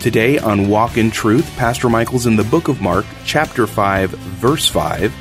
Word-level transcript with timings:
Today 0.00 0.38
on 0.38 0.68
Walk 0.68 0.96
in 0.96 1.10
Truth, 1.10 1.56
Pastor 1.56 1.88
Michael's 1.88 2.26
in 2.26 2.36
the 2.36 2.44
book 2.44 2.68
of 2.68 2.80
Mark, 2.80 3.04
chapter 3.24 3.66
5, 3.66 4.10
verse 4.10 4.68
5, 4.68 5.12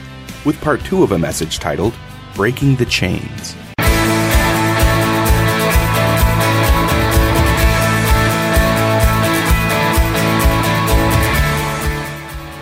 with 0.46 0.62
part 0.62 0.86
2 0.86 1.02
of 1.02 1.14
a 1.14 1.18
message 1.18 1.58
titled 1.58 1.96
Breaking 2.36 2.76
the 2.76 2.86
Chains. 2.86 3.56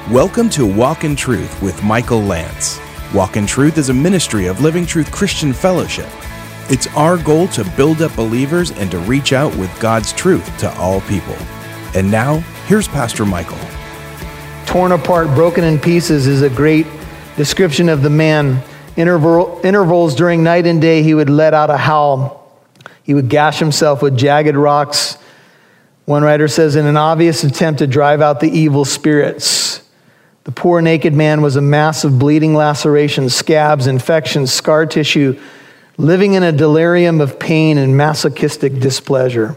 Welcome 0.10 0.50
to 0.52 0.66
Walk 0.66 1.04
in 1.04 1.18
Truth 1.18 1.62
with 1.62 1.84
Michael 1.84 2.22
Lance. 2.22 2.80
Walk 3.14 3.36
in 3.36 3.46
Truth 3.46 3.78
is 3.78 3.90
a 3.90 3.94
ministry 3.94 4.46
of 4.46 4.62
Living 4.62 4.86
Truth 4.86 5.12
Christian 5.12 5.52
Fellowship. 5.52 6.10
It's 6.70 6.88
our 6.96 7.18
goal 7.18 7.50
to 7.50 7.70
build 7.76 8.02
up 8.02 8.16
believers 8.16 8.72
and 8.72 8.90
to 8.92 9.00
reach 9.00 9.34
out 9.34 9.54
with 9.58 9.78
God's 9.82 10.14
truth 10.14 10.58
to 10.60 10.74
all 10.78 11.02
people. 11.02 11.36
And 11.96 12.12
now, 12.12 12.40
here's 12.68 12.90
Pastor 12.90 13.26
Michael. 13.26 13.58
Torn 14.66 14.92
apart, 14.92 15.30
broken 15.30 15.64
in 15.64 15.80
pieces 15.80 16.28
is 16.28 16.42
a 16.42 16.50
great 16.50 16.86
description 17.38 17.88
of 17.88 18.02
the 18.02 18.10
man. 18.10 18.62
Interval, 18.98 19.62
intervals 19.64 20.14
during 20.14 20.44
night 20.44 20.68
and 20.68 20.82
day, 20.82 21.04
he 21.04 21.14
would 21.14 21.30
let 21.30 21.54
out 21.54 21.70
a 21.70 21.78
howl. 21.78 22.52
He 23.04 23.14
would 23.14 23.30
gash 23.30 23.60
himself 23.60 24.02
with 24.02 24.18
jagged 24.18 24.58
rocks. 24.58 25.18
One 26.04 26.22
writer 26.22 26.50
says, 26.50 26.76
in 26.76 26.86
an 26.86 26.98
obvious 26.98 27.46
attempt 27.46 27.80
to 27.80 27.88
drive 27.88 28.22
out 28.22 28.42
the 28.42 28.52
evil 28.52 28.84
spirits. 28.84 29.82
The 30.44 30.52
poor 30.52 30.82
naked 30.82 31.14
man 31.14 31.42
was 31.42 31.56
a 31.56 31.62
mass 31.62 32.04
of 32.04 32.20
bleeding 32.20 32.56
lacerations, 32.56 33.34
scabs, 33.34 33.88
infections, 33.88 34.52
scar 34.52 34.86
tissue, 34.86 35.40
living 35.98 36.34
in 36.34 36.44
a 36.44 36.52
delirium 36.52 37.22
of 37.22 37.40
pain 37.40 37.78
and 37.78 37.96
masochistic 37.96 38.80
displeasure. 38.80 39.56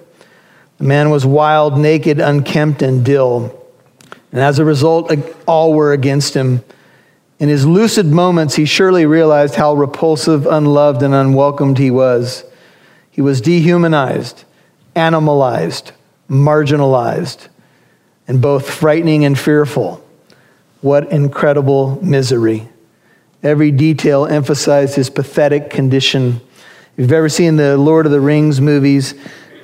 The 0.79 0.85
man 0.85 1.11
was 1.11 1.27
wild, 1.27 1.79
naked, 1.79 2.21
unkempt, 2.21 2.83
and 2.83 3.05
dill. 3.05 3.55
And 4.33 4.41
as 4.41 4.59
a 4.59 4.65
result, 4.65 5.13
all 5.47 5.73
were 5.75 5.93
against 5.93 6.35
him. 6.35 6.63
In 7.39 7.49
his 7.49 7.67
lucid 7.67 8.07
moments, 8.07 8.57
he 8.57 8.65
surely 8.65 9.07
realized 9.07 9.55
how 9.55 9.75
repulsive, 9.75 10.47
unloved, 10.47 11.03
and 11.03 11.15
unwelcomed 11.15 11.79
he 11.79 11.91
was. 11.91 12.45
He 13.11 13.21
was 13.21 13.41
dehumanized, 13.41 14.45
animalized, 14.95 15.93
marginalized, 16.29 17.49
and 18.27 18.41
both 18.41 18.69
frightening 18.69 19.25
and 19.25 19.39
fearful. 19.39 20.05
What 20.81 21.11
incredible 21.11 21.99
misery. 22.05 22.69
Every 23.43 23.71
detail 23.71 24.27
emphasized 24.27 24.95
his 24.95 25.11
pathetic 25.11 25.71
condition. 25.71 26.41
If 26.97 27.03
you've 27.03 27.13
ever 27.13 27.29
seen 27.29 27.57
the 27.57 27.77
Lord 27.77 28.07
of 28.07 28.13
the 28.13 28.21
Rings 28.21 28.61
movies, 28.61 29.15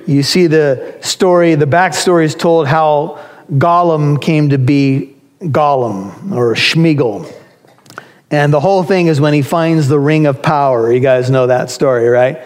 you 0.07 0.23
see 0.23 0.47
the 0.47 0.97
story, 1.01 1.55
the 1.55 1.65
backstory 1.65 2.25
is 2.25 2.35
told 2.35 2.67
how 2.67 3.19
Gollum 3.51 4.21
came 4.21 4.49
to 4.49 4.57
be 4.57 5.15
Gollum 5.41 6.31
or 6.31 6.53
Sméagol. 6.55 7.31
And 8.31 8.51
the 8.51 8.59
whole 8.59 8.83
thing 8.83 9.07
is 9.07 9.21
when 9.21 9.33
he 9.33 9.41
finds 9.41 9.87
the 9.87 9.99
ring 9.99 10.25
of 10.25 10.41
power. 10.41 10.91
You 10.91 10.99
guys 10.99 11.29
know 11.29 11.47
that 11.47 11.69
story, 11.69 12.07
right? 12.07 12.45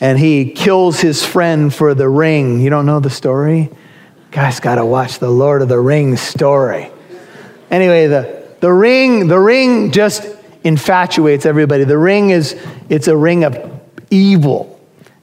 And 0.00 0.18
he 0.18 0.50
kills 0.50 1.00
his 1.00 1.24
friend 1.24 1.72
for 1.72 1.94
the 1.94 2.08
ring. 2.08 2.60
You 2.60 2.70
don't 2.70 2.86
know 2.86 3.00
the 3.00 3.10
story? 3.10 3.70
Guys, 4.30 4.60
got 4.60 4.76
to 4.76 4.84
watch 4.84 5.18
the 5.18 5.30
Lord 5.30 5.62
of 5.62 5.68
the 5.68 5.78
Rings 5.78 6.20
story. 6.20 6.90
Anyway, 7.70 8.06
the, 8.06 8.44
the 8.60 8.72
ring, 8.72 9.28
the 9.28 9.38
ring 9.38 9.92
just 9.92 10.26
infatuates 10.64 11.46
everybody. 11.46 11.84
The 11.84 11.98
ring 11.98 12.30
is, 12.30 12.60
it's 12.88 13.08
a 13.08 13.16
ring 13.16 13.44
of 13.44 13.80
evil. 14.10 14.79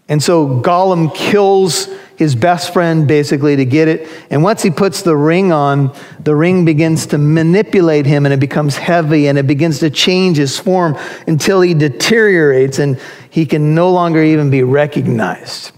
And 0.09 0.23
so 0.23 0.61
Gollum 0.61 1.13
kills 1.13 1.89
his 2.15 2.33
best 2.33 2.73
friend 2.73 3.07
basically 3.07 3.55
to 3.57 3.65
get 3.65 3.87
it. 3.87 4.07
And 4.29 4.41
once 4.41 4.63
he 4.63 4.71
puts 4.71 5.03
the 5.03 5.15
ring 5.15 5.51
on, 5.51 5.95
the 6.19 6.35
ring 6.35 6.65
begins 6.65 7.07
to 7.07 7.17
manipulate 7.17 8.05
him 8.05 8.25
and 8.25 8.33
it 8.33 8.39
becomes 8.39 8.75
heavy 8.77 9.27
and 9.27 9.37
it 9.37 9.45
begins 9.45 9.79
to 9.79 9.89
change 9.89 10.37
his 10.37 10.57
form 10.57 10.97
until 11.27 11.61
he 11.61 11.73
deteriorates 11.73 12.79
and 12.79 12.99
he 13.29 13.45
can 13.45 13.75
no 13.75 13.91
longer 13.91 14.23
even 14.23 14.49
be 14.49 14.63
recognized 14.63 15.71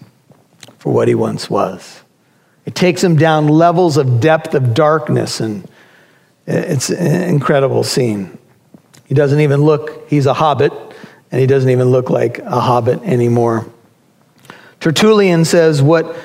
for 0.78 0.94
what 0.94 1.08
he 1.08 1.16
once 1.16 1.50
was. 1.50 2.02
It 2.66 2.76
takes 2.76 3.04
him 3.04 3.18
down 3.18 3.48
levels 3.48 3.98
of 3.98 4.22
depth 4.22 4.54
of 4.54 4.74
darkness 4.74 5.42
and 5.42 5.68
it's 6.48 6.90
an 6.90 7.30
incredible 7.30 7.84
scene. 7.84 8.38
He 9.06 9.14
doesn't 9.14 9.40
even 9.40 9.62
look, 9.62 10.08
he's 10.10 10.26
a 10.26 10.34
hobbit, 10.34 10.72
and 11.32 11.42
he 11.42 11.48
doesn't 11.48 11.70
even 11.70 11.90
look 11.90 12.10
like 12.10 12.40
a 12.40 12.60
hobbit 12.60 13.02
anymore. 13.04 13.66
Tertullian 14.80 15.46
says, 15.46 15.82
What 15.82 16.16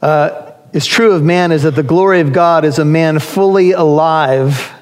uh, 0.00 0.52
is 0.72 0.86
true 0.86 1.12
of 1.12 1.22
man 1.22 1.52
is 1.52 1.64
that 1.64 1.74
the 1.74 1.82
glory 1.82 2.20
of 2.20 2.32
God 2.32 2.64
is 2.64 2.78
a 2.78 2.84
man 2.84 3.18
fully 3.18 3.72
alive, 3.72 4.72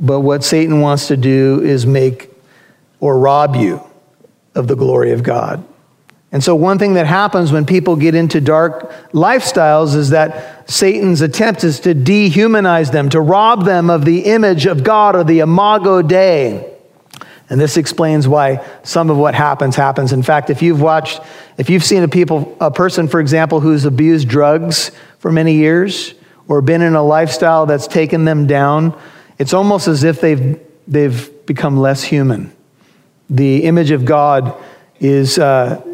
but 0.00 0.20
what 0.20 0.42
Satan 0.42 0.80
wants 0.80 1.08
to 1.08 1.16
do 1.16 1.60
is 1.62 1.86
make 1.86 2.30
or 3.00 3.18
rob 3.18 3.56
you 3.56 3.80
of 4.54 4.68
the 4.68 4.76
glory 4.76 5.12
of 5.12 5.22
God. 5.22 5.64
And 6.30 6.42
so, 6.42 6.54
one 6.54 6.78
thing 6.78 6.94
that 6.94 7.06
happens 7.06 7.52
when 7.52 7.66
people 7.66 7.94
get 7.94 8.14
into 8.14 8.40
dark 8.40 8.90
lifestyles 9.12 9.94
is 9.94 10.10
that 10.10 10.70
Satan's 10.70 11.20
attempt 11.20 11.62
is 11.62 11.80
to 11.80 11.94
dehumanize 11.94 12.90
them, 12.90 13.10
to 13.10 13.20
rob 13.20 13.66
them 13.66 13.90
of 13.90 14.06
the 14.06 14.20
image 14.20 14.64
of 14.64 14.82
God 14.82 15.14
or 15.14 15.24
the 15.24 15.40
imago 15.40 16.00
Dei. 16.00 16.71
And 17.52 17.60
this 17.60 17.76
explains 17.76 18.26
why 18.26 18.66
some 18.82 19.10
of 19.10 19.18
what 19.18 19.34
happens 19.34 19.76
happens. 19.76 20.14
In 20.14 20.22
fact, 20.22 20.48
if 20.48 20.62
you've 20.62 20.80
watched, 20.80 21.20
if 21.58 21.68
you've 21.68 21.84
seen 21.84 22.02
a 22.02 22.08
people, 22.08 22.56
a 22.62 22.70
person, 22.70 23.08
for 23.08 23.20
example, 23.20 23.60
who's 23.60 23.84
abused 23.84 24.26
drugs 24.26 24.90
for 25.18 25.30
many 25.30 25.56
years 25.56 26.14
or 26.48 26.62
been 26.62 26.80
in 26.80 26.94
a 26.94 27.02
lifestyle 27.02 27.66
that's 27.66 27.86
taken 27.86 28.24
them 28.24 28.46
down, 28.46 28.98
it's 29.38 29.52
almost 29.52 29.86
as 29.86 30.02
if 30.02 30.18
they've 30.18 30.58
they've 30.88 31.30
become 31.44 31.76
less 31.76 32.02
human. 32.02 32.50
The 33.28 33.64
image 33.64 33.90
of 33.90 34.06
God 34.06 34.56
is 34.98 35.38
uh, 35.38 35.84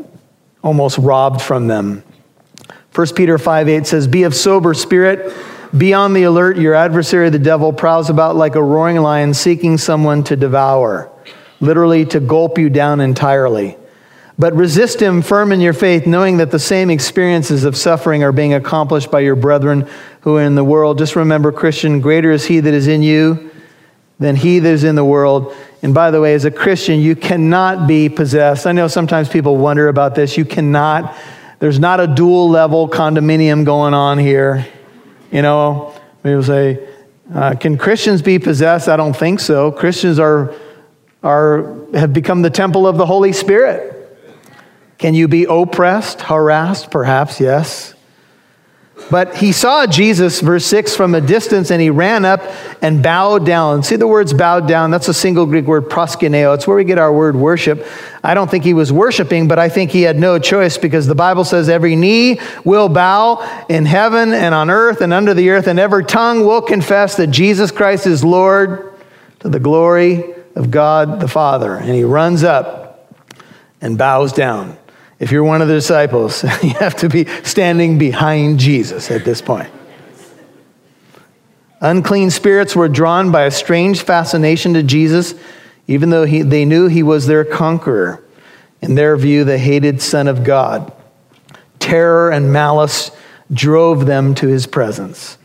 almost 0.63 0.97
robbed 0.99 1.43
from 1.43 1.67
them. 1.67 2.05
1 2.95 3.15
Peter 3.17 3.37
5 3.37 3.69
8 3.69 3.85
says, 3.85 4.07
Be 4.07 4.23
of 4.23 4.37
sober 4.37 4.75
spirit, 4.75 5.35
be 5.77 5.93
on 5.93 6.13
the 6.13 6.23
alert. 6.23 6.57
Your 6.57 6.75
adversary, 6.75 7.31
the 7.31 7.39
devil, 7.41 7.73
prowls 7.73 8.11
about 8.11 8.37
like 8.37 8.55
a 8.55 8.63
roaring 8.63 8.99
lion 8.99 9.35
seeking 9.35 9.77
someone 9.77 10.23
to 10.23 10.37
devour 10.37 11.11
literally 11.61 12.05
to 12.07 12.21
gulp 12.21 12.59
you 12.59 12.71
down 12.71 13.01
entirely. 13.01 13.77
But 14.39 14.55
resist 14.55 15.03
him 15.03 15.23
firm 15.23 15.51
in 15.51 15.61
your 15.61 15.73
faith, 15.73 16.07
knowing 16.07 16.37
that 16.37 16.53
the 16.53 16.61
same 16.61 16.91
experiences 16.91 17.65
of 17.65 17.77
suffering 17.77 18.23
are 18.23 18.31
being 18.31 18.55
accomplished 18.55 19.11
by 19.11 19.21
your 19.21 19.35
brethren 19.35 19.89
who 20.21 20.37
are 20.37 20.43
in 20.43 20.55
the 20.55 20.63
world. 20.63 20.99
Just 20.99 21.17
remember, 21.17 21.51
Christian, 21.51 22.01
greater 22.01 22.31
is 22.31 22.47
he 22.47 22.61
that 22.61 22.73
is 22.73 22.87
in 22.87 23.03
you 23.03 23.51
than 24.21 24.37
he 24.37 24.61
that 24.61 24.69
is 24.69 24.85
in 24.85 24.95
the 24.95 25.05
world. 25.05 25.55
And 25.83 25.93
by 25.93 26.13
the 26.13 26.21
way, 26.21 26.35
as 26.35 26.45
a 26.45 26.53
Christian, 26.53 27.01
you 27.01 27.17
cannot 27.17 27.89
be 27.89 28.09
possessed. 28.09 28.67
I 28.67 28.73
know 28.73 28.87
sometimes 28.87 29.29
people 29.29 29.57
wonder 29.57 29.89
about 29.89 30.15
this. 30.15 30.37
You 30.37 30.45
cannot, 30.45 31.17
there's 31.59 31.81
not 31.81 31.99
a 31.99 32.07
dual 32.07 32.49
level 32.49 32.89
condominium 32.89 33.65
going 33.65 33.95
on 33.95 34.19
here. 34.19 34.67
You 35.33 35.43
know, 35.43 36.01
people 36.23 36.45
say, 36.45 36.89
uh, 37.35 37.57
can 37.57 37.77
Christians 37.77 38.23
be 38.23 38.39
possessed? 38.39 38.89
I 38.89 38.97
don't 38.97 39.17
think 39.17 39.41
so. 39.41 39.73
Christians 39.73 40.21
are 40.21 40.55
are, 41.23 41.77
have 41.95 42.13
become 42.13 42.43
the 42.43 42.51
temple 42.51 42.87
of 42.87 42.97
the 42.97 43.07
Holy 43.07 43.33
Spirit. 43.33 43.95
Can 44.99 45.15
you 45.15 45.29
be 45.29 45.47
oppressed, 45.49 46.23
harassed? 46.23 46.91
Perhaps, 46.91 47.41
yes. 47.41 47.95
But 49.11 49.37
he 49.37 49.53
saw 49.53 49.87
Jesus, 49.87 50.41
verse 50.41 50.67
6, 50.67 50.95
from 50.97 51.15
a 51.15 51.21
distance, 51.21 51.71
and 51.71 51.81
he 51.81 51.89
ran 51.89 52.25
up 52.25 52.43
and 52.83 53.03
bowed 53.03 53.47
down. 53.47 53.83
See 53.83 53.97
the 53.97 54.09
words 54.09 54.35
bowed 54.35 54.67
down? 54.67 54.91
That's 54.91 55.09
a 55.09 55.15
single 55.15 55.47
Greek 55.47 55.67
word, 55.67 55.89
proskuneo. 55.89 56.55
It's 56.55 56.67
where 56.67 56.77
we 56.77 56.85
get 56.85 56.99
our 56.99 57.13
word 57.13 57.37
worship. 57.37 57.87
I 58.23 58.35
don't 58.35 58.51
think 58.51 58.65
he 58.65 58.75
was 58.75 58.93
worshiping, 58.93 59.49
but 59.49 59.59
I 59.59 59.69
think 59.69 59.93
he 59.93 60.03
had 60.03 60.19
no 60.19 60.39
choice 60.39 60.77
because 60.77 61.07
the 61.07 61.15
Bible 61.15 61.45
says 61.45 61.69
every 61.69 61.97
knee 61.97 62.41
will 62.65 62.89
bow 62.89 63.65
in 63.69 63.87
heaven 63.87 64.35
and 64.35 64.55
on 64.55 64.69
earth 64.69 65.01
and 65.01 65.13
under 65.13 65.33
the 65.33 65.49
earth, 65.51 65.69
and 65.69 65.79
every 65.79 66.05
tongue 66.05 66.45
will 66.45 66.61
confess 66.61 67.17
that 67.17 67.29
Jesus 67.29 67.71
Christ 67.71 68.07
is 68.07 68.25
Lord 68.25 68.93
to 69.39 69.49
the 69.49 69.61
glory 69.61 70.35
of 70.59 70.71
God 70.71 71.21
the 71.21 71.29
Father. 71.29 71.75
And 71.75 71.91
he 71.91 72.05
runs 72.05 72.43
up 72.43 73.15
and 73.81 73.97
bows 73.97 74.33
down. 74.33 74.77
If 75.21 75.33
you're 75.33 75.45
one 75.45 75.63
of 75.63 75.69
the 75.69 75.75
disciples, 75.75 76.43
you 76.63 76.75
have 76.75 76.97
to 76.97 77.09
be 77.09 77.27
standing 77.45 77.99
behind 77.99 78.59
Jesus 78.59 79.11
at 79.11 79.25
this 79.25 79.41
point. 79.41 79.71
Unclean 81.81 82.31
spirits 82.31 82.75
were 82.75 82.89
drawn 82.89 83.31
by 83.31 83.45
a 83.45 83.51
strange 83.53 84.03
fascination 84.03 84.75
to 84.75 84.83
Jesus, 84.83 85.35
even 85.87 86.11
though 86.11 86.25
he, 86.25 86.43
they 86.43 86.65
knew 86.65 86.89
he 86.89 87.05
was 87.05 87.27
their 87.27 87.45
conqueror. 87.45 88.23
In 88.81 88.97
their 88.97 89.17
view, 89.17 89.45
the 89.45 89.59
hated 89.59 90.03
Son 90.03 90.27
of 90.27 90.43
God. 90.43 90.93
Terror 91.79 92.31
and 92.31 92.53
malice 92.53 93.13
drove 93.53 94.07
them 94.07 94.35
to 94.37 94.49
his 94.49 94.67
presence. 94.67 95.39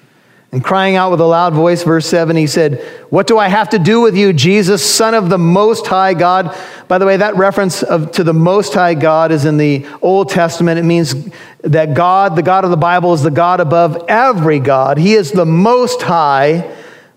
And 0.54 0.64
crying 0.64 0.96
out 0.96 1.10
with 1.10 1.20
a 1.20 1.26
loud 1.26 1.56
voice, 1.56 1.82
verse 1.82 2.06
7, 2.06 2.36
he 2.36 2.46
said, 2.46 2.80
What 3.10 3.26
do 3.26 3.40
I 3.40 3.48
have 3.48 3.70
to 3.70 3.80
do 3.80 4.02
with 4.02 4.16
you, 4.16 4.34
Jesus, 4.34 4.86
Son 4.88 5.16
of 5.16 5.28
the 5.28 5.40
Most 5.40 5.88
High 5.88 6.14
God? 6.14 6.56
By 6.88 7.00
the 7.00 7.08
way, 7.08 7.18
that 7.18 7.36
reference 7.36 7.82
of, 7.82 8.12
to 8.12 8.24
the 8.24 8.36
Most 8.36 8.76
High 8.76 8.94
God 8.94 9.32
is 9.32 9.46
in 9.46 9.58
the 9.58 9.84
Old 10.04 10.30
Testament. 10.30 10.78
It 10.78 10.84
means 10.84 11.16
that 11.62 11.96
God, 11.96 12.36
the 12.36 12.44
God 12.44 12.66
of 12.66 12.70
the 12.70 12.78
Bible, 12.78 13.16
is 13.16 13.24
the 13.24 13.32
God 13.32 13.62
above 13.62 14.06
every 14.08 14.60
God. 14.60 15.00
He 15.00 15.16
is 15.16 15.32
the 15.32 15.44
Most 15.44 16.04
High. 16.04 16.72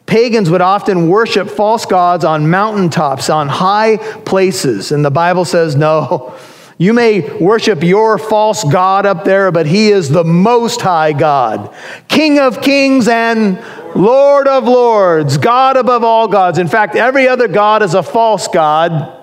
Pagans 0.07 0.49
would 0.49 0.63
often 0.63 1.11
worship 1.11 1.51
false 1.51 1.85
gods 1.85 2.25
on 2.25 2.49
mountaintops, 2.49 3.29
on 3.29 3.49
high 3.49 3.99
places. 4.25 4.93
And 4.93 5.05
the 5.05 5.11
Bible 5.11 5.45
says, 5.45 5.77
No. 5.77 6.35
You 6.79 6.93
may 6.93 7.21
worship 7.39 7.83
your 7.83 8.19
false 8.19 8.63
God 8.65 9.07
up 9.07 9.25
there, 9.25 9.51
but 9.51 9.67
He 9.67 9.89
is 9.89 10.11
the 10.11 10.25
Most 10.25 10.83
High 10.83 11.13
God, 11.13 11.75
King 12.09 12.39
of 12.39 12.61
kings 12.61 13.09
and 13.09 13.59
Lord 13.95 14.47
of 14.47 14.65
lords, 14.65 15.39
God 15.39 15.79
above 15.79 16.05
all 16.05 16.29
gods. 16.29 16.59
In 16.59 16.69
fact, 16.69 16.95
every 16.95 17.27
other 17.29 17.49
God 17.49 17.83
is 17.83 17.95
a 17.95 18.03
false 18.03 18.47
God. 18.49 19.15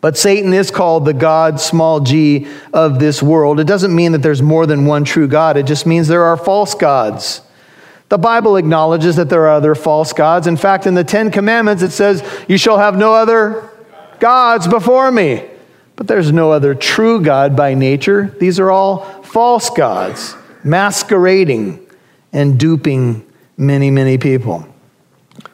But 0.00 0.16
Satan 0.16 0.52
is 0.52 0.70
called 0.70 1.04
the 1.04 1.12
God, 1.12 1.58
small 1.58 1.98
g, 1.98 2.46
of 2.72 3.00
this 3.00 3.20
world. 3.20 3.58
It 3.58 3.66
doesn't 3.66 3.92
mean 3.92 4.12
that 4.12 4.22
there's 4.22 4.42
more 4.42 4.66
than 4.66 4.86
one 4.86 5.02
true 5.02 5.26
God, 5.26 5.56
it 5.56 5.66
just 5.66 5.86
means 5.86 6.06
there 6.06 6.22
are 6.24 6.36
false 6.36 6.74
gods. 6.74 7.40
The 8.08 8.18
Bible 8.18 8.56
acknowledges 8.56 9.16
that 9.16 9.28
there 9.28 9.42
are 9.46 9.56
other 9.56 9.74
false 9.74 10.12
gods. 10.12 10.46
In 10.46 10.56
fact, 10.56 10.86
in 10.86 10.94
the 10.94 11.02
Ten 11.02 11.32
Commandments, 11.32 11.82
it 11.82 11.90
says, 11.90 12.22
You 12.46 12.56
shall 12.56 12.78
have 12.78 12.96
no 12.96 13.14
other 13.14 13.68
gods 14.20 14.68
before 14.68 15.10
me. 15.10 15.42
But 15.96 16.06
there's 16.06 16.30
no 16.30 16.52
other 16.52 16.74
true 16.74 17.20
God 17.22 17.56
by 17.56 17.74
nature. 17.74 18.36
These 18.38 18.60
are 18.60 18.70
all 18.70 19.00
false 19.22 19.70
gods, 19.70 20.36
masquerading 20.62 21.84
and 22.32 22.60
duping 22.60 23.26
many, 23.56 23.90
many 23.90 24.18
people. 24.18 24.68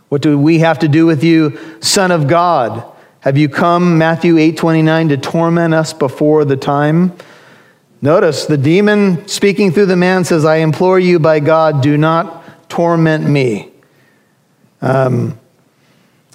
What 0.09 0.21
do 0.21 0.37
we 0.37 0.59
have 0.59 0.81
to 0.81 0.89
do 0.89 1.07
with 1.07 1.25
you, 1.25 1.59
Son 1.81 2.11
of 2.11 2.27
God? 2.29 2.85
Have 3.21 3.39
you 3.39 3.49
come, 3.49 3.99
Matthew 3.99 4.37
8 4.37 4.57
29, 4.57 5.11
to 5.11 5.17
torment 5.17 5.75
us 5.75 5.93
before 5.93 6.45
the 6.45 6.57
time? 6.57 7.17
Notice 8.03 8.47
the 8.47 8.59
demon 8.59 9.29
speaking 9.29 9.71
through 9.71 9.87
the 9.87 9.97
man 9.97 10.25
says, 10.25 10.45
I 10.45 10.57
implore 10.57 10.99
you 10.99 11.21
by 11.21 11.39
God, 11.39 11.83
do 11.83 11.97
not 11.97 12.69
torment 12.69 13.25
me. 13.25 13.71
Um, 14.81 15.39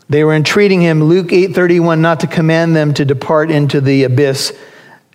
they 0.09 0.23
were 0.23 0.33
entreating 0.33 0.81
him, 0.81 1.03
Luke 1.03 1.31
8:31, 1.31 1.99
not 1.99 2.21
to 2.21 2.27
command 2.27 2.75
them 2.75 2.93
to 2.93 3.05
depart 3.05 3.51
into 3.51 3.81
the 3.81 4.03
abyss. 4.03 4.53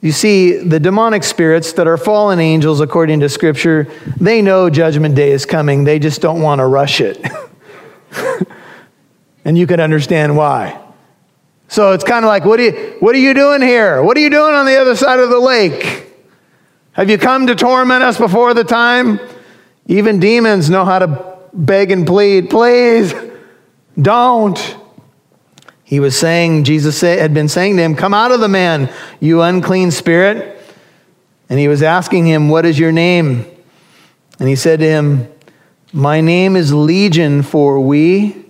You 0.02 0.12
see, 0.12 0.56
the 0.58 0.80
demonic 0.80 1.22
spirits 1.22 1.74
that 1.74 1.86
are 1.86 1.96
fallen 1.96 2.40
angels, 2.40 2.80
according 2.80 3.20
to 3.20 3.28
Scripture, 3.28 3.86
they 4.18 4.42
know 4.42 4.68
judgment 4.68 5.14
day 5.14 5.30
is 5.30 5.46
coming. 5.46 5.84
They 5.84 5.98
just 6.00 6.20
don't 6.20 6.42
want 6.42 6.58
to 6.58 6.66
rush 6.66 7.00
it. 7.00 7.24
and 9.44 9.56
you 9.56 9.66
can 9.66 9.78
understand 9.78 10.36
why. 10.36 10.78
So 11.68 11.92
it's 11.92 12.04
kind 12.04 12.24
of 12.24 12.28
like, 12.28 12.44
what 12.44 12.58
are, 12.60 12.64
you, 12.64 12.96
what 12.98 13.14
are 13.14 13.20
you 13.20 13.32
doing 13.32 13.62
here? 13.62 14.02
What 14.02 14.16
are 14.16 14.20
you 14.20 14.28
doing 14.28 14.54
on 14.54 14.66
the 14.66 14.76
other 14.76 14.96
side 14.96 15.20
of 15.20 15.30
the 15.30 15.38
lake? 15.38 16.12
Have 16.92 17.08
you 17.08 17.16
come 17.16 17.46
to 17.46 17.54
torment 17.54 18.02
us 18.02 18.18
before 18.18 18.54
the 18.54 18.64
time? 18.64 19.20
Even 19.86 20.20
demons 20.20 20.68
know 20.68 20.84
how 20.84 20.98
to 20.98 21.38
beg 21.54 21.90
and 21.92 22.06
plead. 22.06 22.50
Please, 22.50 23.14
don't. 24.00 24.76
He 25.92 26.00
was 26.00 26.18
saying, 26.18 26.64
Jesus 26.64 27.02
had 27.02 27.34
been 27.34 27.50
saying 27.50 27.76
to 27.76 27.82
him, 27.82 27.94
Come 27.94 28.14
out 28.14 28.32
of 28.32 28.40
the 28.40 28.48
man, 28.48 28.90
you 29.20 29.42
unclean 29.42 29.90
spirit. 29.90 30.58
And 31.50 31.58
he 31.60 31.68
was 31.68 31.82
asking 31.82 32.24
him, 32.24 32.48
What 32.48 32.64
is 32.64 32.78
your 32.78 32.92
name? 32.92 33.44
And 34.38 34.48
he 34.48 34.56
said 34.56 34.78
to 34.78 34.86
him, 34.86 35.28
My 35.92 36.22
name 36.22 36.56
is 36.56 36.72
Legion, 36.72 37.42
for 37.42 37.78
we 37.78 38.42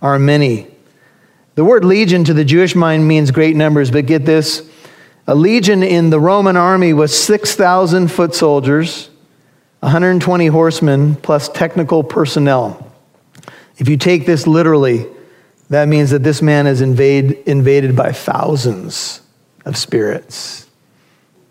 are 0.00 0.16
many. 0.16 0.68
The 1.56 1.64
word 1.64 1.84
legion 1.84 2.22
to 2.22 2.32
the 2.32 2.44
Jewish 2.44 2.76
mind 2.76 3.08
means 3.08 3.32
great 3.32 3.56
numbers, 3.56 3.90
but 3.90 4.06
get 4.06 4.24
this 4.24 4.62
a 5.26 5.34
legion 5.34 5.82
in 5.82 6.10
the 6.10 6.20
Roman 6.20 6.56
army 6.56 6.92
was 6.92 7.20
6,000 7.20 8.12
foot 8.12 8.32
soldiers, 8.32 9.10
120 9.80 10.46
horsemen, 10.46 11.16
plus 11.16 11.48
technical 11.48 12.04
personnel. 12.04 12.94
If 13.76 13.88
you 13.88 13.96
take 13.96 14.24
this 14.24 14.46
literally, 14.46 15.08
that 15.68 15.88
means 15.88 16.10
that 16.10 16.22
this 16.22 16.42
man 16.42 16.66
is 16.66 16.80
invade, 16.80 17.32
invaded 17.46 17.96
by 17.96 18.12
thousands 18.12 19.20
of 19.64 19.76
spirits. 19.76 20.66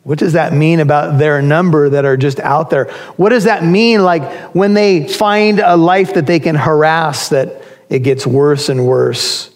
What 0.03 0.19
does 0.19 0.33
that 0.33 0.53
mean 0.53 0.79
about 0.79 1.17
their 1.17 1.41
number 1.41 1.89
that 1.89 2.05
are 2.05 2.15
just 2.15 2.39
out 2.39 2.69
there? 2.69 2.85
What 3.17 3.29
does 3.29 3.45
that 3.45 3.63
mean, 3.63 4.03
like 4.03 4.53
when 4.53 4.73
they 4.73 5.07
find 5.07 5.59
a 5.59 5.75
life 5.75 6.13
that 6.13 6.27
they 6.27 6.39
can 6.39 6.55
harass, 6.55 7.29
that 7.29 7.63
it 7.89 7.99
gets 7.99 8.25
worse 8.25 8.69
and 8.69 8.85
worse? 8.85 9.49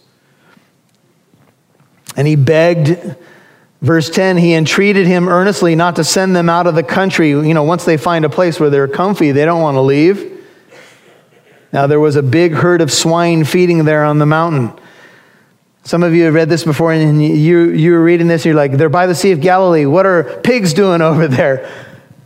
And 2.18 2.28
he 2.28 2.36
begged, 2.36 3.16
verse 3.82 4.10
10, 4.10 4.38
he 4.38 4.56
entreated 4.56 5.06
him 5.06 5.30
earnestly 5.30 5.76
not 5.76 5.96
to 5.98 6.04
send 6.04 6.36
them 6.36 6.50
out 6.50 6.68
of 6.68 6.76
the 6.76 6.84
country. 6.84 7.30
You 7.30 7.54
know, 7.54 7.64
once 7.64 7.86
they 7.86 7.96
find 7.96 8.26
a 8.26 8.30
place 8.30 8.60
where 8.60 8.72
they're 8.72 8.88
comfy, 8.88 9.32
they 9.32 9.46
don't 9.46 9.62
want 9.62 9.76
to 9.76 9.82
leave. 9.82 10.39
Now, 11.72 11.88
there 11.88 12.00
was 12.00 12.16
a 12.16 12.24
big 12.24 12.54
herd 12.54 12.82
of 12.82 12.92
swine 12.92 13.44
feeding 13.44 13.86
there 13.86 14.04
on 14.04 14.18
the 14.18 14.26
mountain. 14.26 14.74
Some 15.84 16.04
of 16.04 16.14
you 16.14 16.24
have 16.24 16.34
read 16.34 16.50
this 16.50 16.64
before, 16.64 16.92
and 16.92 17.24
you, 17.24 17.70
you 17.70 17.92
were 17.92 18.04
reading 18.04 18.28
this, 18.28 18.42
and 18.42 18.48
you're 18.48 18.56
like, 18.56 18.74
they're 18.74 18.90
by 18.90 19.08
the 19.08 19.16
Sea 19.16 19.32
of 19.32 19.42
Galilee. 19.42 19.86
What 19.86 20.06
are 20.06 20.40
pigs 20.42 20.74
doing 20.74 21.02
over 21.02 21.28
there? 21.28 21.72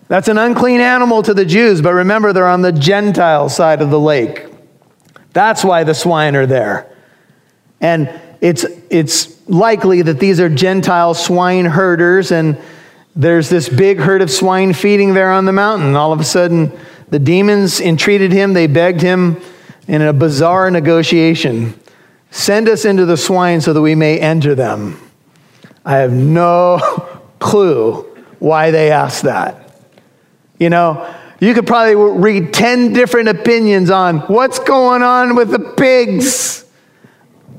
That's 0.07 0.27
an 0.27 0.37
unclean 0.37 0.81
animal 0.81 1.23
to 1.23 1.33
the 1.33 1.45
Jews, 1.45 1.81
but 1.81 1.93
remember, 1.93 2.33
they're 2.33 2.47
on 2.47 2.61
the 2.61 2.71
Gentile 2.71 3.49
side 3.49 3.81
of 3.81 3.89
the 3.89 3.99
lake. 3.99 4.45
That's 5.33 5.63
why 5.63 5.83
the 5.83 5.93
swine 5.93 6.35
are 6.35 6.45
there. 6.45 6.95
And 7.81 8.09
it's, 8.39 8.65
it's 8.89 9.47
likely 9.49 10.01
that 10.03 10.19
these 10.19 10.39
are 10.39 10.49
Gentile 10.49 11.13
swine 11.13 11.65
herders, 11.65 12.31
and 12.31 12.57
there's 13.15 13.49
this 13.49 13.69
big 13.69 13.99
herd 13.99 14.21
of 14.21 14.31
swine 14.31 14.73
feeding 14.73 15.13
there 15.13 15.31
on 15.31 15.45
the 15.45 15.51
mountain. 15.51 15.95
All 15.95 16.11
of 16.11 16.19
a 16.19 16.23
sudden, 16.23 16.71
the 17.13 17.19
demons 17.19 17.79
entreated 17.79 18.33
him, 18.33 18.53
they 18.53 18.67
begged 18.67 18.99
him 18.99 19.39
in 19.87 20.01
a 20.01 20.11
bizarre 20.11 20.69
negotiation 20.69 21.79
send 22.33 22.67
us 22.67 22.83
into 22.83 23.05
the 23.05 23.15
swine 23.15 23.61
so 23.61 23.71
that 23.73 23.81
we 23.81 23.93
may 23.93 24.19
enter 24.19 24.55
them. 24.55 24.99
I 25.85 25.97
have 25.97 26.11
no 26.11 26.79
clue 27.39 28.01
why 28.39 28.71
they 28.71 28.91
asked 28.91 29.23
that. 29.23 29.77
You 30.59 30.69
know, 30.69 31.13
you 31.39 31.53
could 31.53 31.67
probably 31.67 31.95
read 31.95 32.53
10 32.53 32.93
different 32.93 33.29
opinions 33.29 33.89
on 33.91 34.19
what's 34.21 34.59
going 34.59 35.03
on 35.03 35.35
with 35.35 35.51
the 35.51 35.59
pigs. 35.59 36.65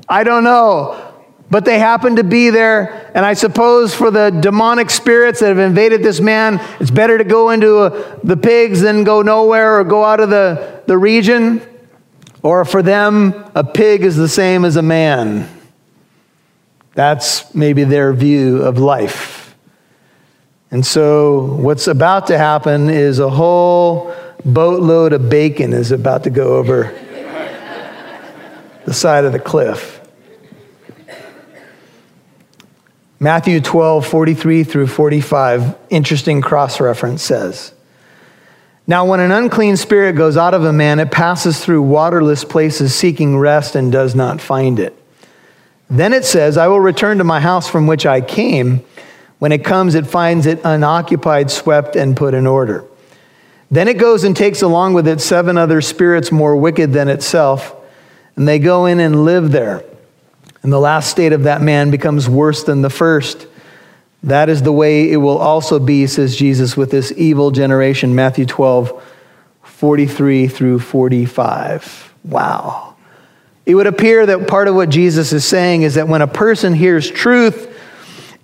I 0.09 0.23
don't 0.23 0.43
know. 0.43 1.04
But 1.49 1.63
they 1.63 1.77
happen 1.77 2.15
to 2.15 2.23
be 2.23 2.49
there, 2.49 3.11
and 3.13 3.25
I 3.25 3.35
suppose 3.35 3.93
for 3.93 4.09
the 4.09 4.31
demonic 4.31 4.89
spirits 4.89 5.41
that 5.41 5.49
have 5.49 5.59
invaded 5.59 6.01
this 6.01 6.19
man, 6.19 6.59
it's 6.79 6.89
better 6.89 7.17
to 7.19 7.23
go 7.23 7.51
into 7.51 7.83
a, 7.83 8.19
the 8.23 8.35
pigs 8.35 8.81
than 8.81 9.03
go 9.03 9.21
nowhere 9.21 9.79
or 9.79 9.83
go 9.83 10.03
out 10.03 10.19
of 10.19 10.29
the, 10.29 10.81
the 10.87 10.97
region. 10.97 11.61
Or 12.41 12.65
for 12.65 12.81
them, 12.81 13.33
a 13.53 13.63
pig 13.63 14.03
is 14.03 14.15
the 14.15 14.27
same 14.27 14.65
as 14.65 14.75
a 14.75 14.81
man. 14.81 15.49
That's 16.95 17.53
maybe 17.53 17.83
their 17.83 18.13
view 18.13 18.63
of 18.63 18.79
life. 18.79 19.55
And 20.71 20.85
so, 20.85 21.55
what's 21.55 21.87
about 21.87 22.27
to 22.27 22.37
happen 22.37 22.89
is 22.89 23.19
a 23.19 23.29
whole 23.29 24.13
boatload 24.43 25.13
of 25.13 25.29
bacon 25.29 25.73
is 25.73 25.91
about 25.91 26.23
to 26.23 26.29
go 26.29 26.55
over 26.57 26.91
the 28.85 28.93
side 28.93 29.25
of 29.25 29.31
the 29.31 29.39
cliff. 29.39 30.04
Matthew 33.19 33.61
12, 33.61 34.05
43 34.05 34.63
through 34.65 34.87
45, 34.87 35.75
interesting 35.89 36.41
cross 36.41 36.81
reference 36.81 37.23
says, 37.23 37.73
Now, 38.87 39.05
when 39.05 39.21
an 39.21 39.31
unclean 39.31 39.77
spirit 39.77 40.17
goes 40.17 40.35
out 40.35 40.53
of 40.53 40.65
a 40.65 40.73
man, 40.73 40.99
it 40.99 41.11
passes 41.11 41.63
through 41.63 41.83
waterless 41.83 42.43
places 42.43 42.93
seeking 42.93 43.37
rest 43.37 43.73
and 43.73 43.89
does 43.89 44.15
not 44.15 44.41
find 44.41 44.79
it. 44.79 45.01
Then 45.89 46.11
it 46.11 46.25
says, 46.25 46.57
I 46.57 46.67
will 46.67 46.81
return 46.81 47.19
to 47.19 47.23
my 47.23 47.39
house 47.39 47.69
from 47.69 47.87
which 47.87 48.05
I 48.05 48.19
came. 48.19 48.83
When 49.39 49.53
it 49.53 49.63
comes, 49.63 49.95
it 49.95 50.07
finds 50.07 50.45
it 50.45 50.59
unoccupied, 50.65 51.51
swept, 51.51 51.95
and 51.95 52.17
put 52.17 52.33
in 52.33 52.45
order. 52.45 52.83
Then 53.71 53.87
it 53.87 53.97
goes 53.97 54.25
and 54.25 54.35
takes 54.35 54.61
along 54.61 54.93
with 54.93 55.07
it 55.07 55.21
seven 55.21 55.57
other 55.57 55.79
spirits 55.79 56.33
more 56.33 56.57
wicked 56.57 56.91
than 56.91 57.07
itself, 57.07 57.73
and 58.35 58.45
they 58.45 58.59
go 58.59 58.85
in 58.85 58.99
and 58.99 59.23
live 59.23 59.51
there. 59.51 59.85
And 60.65 60.73
the 60.73 60.79
last 60.79 61.11
state 61.11 61.31
of 61.31 61.43
that 61.43 61.61
man 61.61 61.91
becomes 61.91 62.27
worse 62.27 62.63
than 62.63 62.81
the 62.81 62.89
first. 62.89 63.45
That 64.23 64.49
is 64.49 64.63
the 64.63 64.71
way 64.71 65.11
it 65.11 65.17
will 65.17 65.37
also 65.37 65.77
be, 65.77 66.07
says 66.07 66.35
Jesus, 66.35 66.75
with 66.75 66.89
this 66.89 67.13
evil 67.15 67.51
generation. 67.51 68.15
Matthew 68.15 68.47
12, 68.47 68.99
43 69.61 70.47
through 70.47 70.79
45. 70.79 72.15
Wow. 72.23 72.95
It 73.67 73.75
would 73.75 73.85
appear 73.85 74.25
that 74.25 74.47
part 74.47 74.67
of 74.67 74.73
what 74.73 74.89
Jesus 74.89 75.33
is 75.33 75.45
saying 75.45 75.83
is 75.83 75.93
that 75.93 76.07
when 76.07 76.23
a 76.23 76.27
person 76.27 76.73
hears 76.73 77.11
truth, 77.11 77.71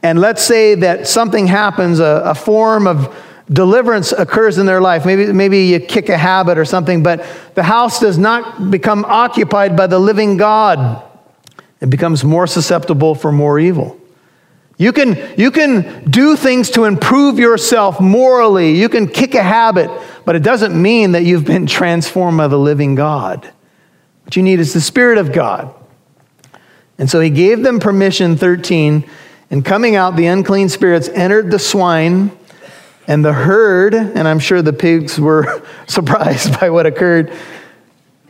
and 0.03 0.21
let's 0.21 0.43
say 0.43 0.75
that 0.75 1.07
something 1.07 1.47
happens, 1.47 1.99
a, 1.99 2.21
a 2.23 2.35
form 2.35 2.85
of 2.85 3.17
deliverance 3.51 4.11
occurs 4.11 4.59
in 4.59 4.67
their 4.67 4.79
life. 4.79 5.07
Maybe, 5.07 5.33
maybe 5.33 5.63
you 5.63 5.79
kick 5.79 6.09
a 6.09 6.17
habit 6.19 6.59
or 6.59 6.65
something, 6.65 7.01
but 7.01 7.25
the 7.55 7.63
house 7.63 7.99
does 7.99 8.19
not 8.19 8.69
become 8.69 9.05
occupied 9.05 9.75
by 9.75 9.87
the 9.87 9.97
living 9.97 10.37
God. 10.37 11.07
It 11.81 11.89
becomes 11.89 12.23
more 12.23 12.47
susceptible 12.47 13.15
for 13.15 13.31
more 13.31 13.59
evil. 13.59 13.99
You 14.77 14.93
can, 14.93 15.17
you 15.37 15.51
can 15.51 16.09
do 16.09 16.35
things 16.35 16.71
to 16.71 16.85
improve 16.85 17.37
yourself 17.37 17.99
morally. 17.99 18.79
You 18.79 18.89
can 18.89 19.07
kick 19.07 19.35
a 19.35 19.43
habit, 19.43 19.91
but 20.25 20.35
it 20.35 20.43
doesn't 20.43 20.79
mean 20.79 21.11
that 21.11 21.23
you've 21.23 21.45
been 21.45 21.67
transformed 21.67 22.37
by 22.37 22.47
the 22.47 22.57
living 22.57 22.95
God. 22.95 23.47
What 24.23 24.35
you 24.35 24.43
need 24.43 24.59
is 24.59 24.73
the 24.73 24.81
Spirit 24.81 25.17
of 25.17 25.33
God. 25.33 25.73
And 26.97 27.09
so 27.09 27.19
he 27.19 27.29
gave 27.29 27.63
them 27.63 27.79
permission, 27.79 28.37
13, 28.37 29.07
and 29.49 29.65
coming 29.65 29.95
out, 29.95 30.15
the 30.15 30.27
unclean 30.27 30.69
spirits 30.69 31.09
entered 31.09 31.51
the 31.51 31.59
swine 31.59 32.31
and 33.05 33.25
the 33.25 33.33
herd, 33.33 33.93
and 33.93 34.27
I'm 34.27 34.39
sure 34.39 34.61
the 34.61 34.71
pigs 34.71 35.19
were 35.19 35.61
surprised 35.87 36.59
by 36.59 36.69
what 36.69 36.85
occurred. 36.85 37.33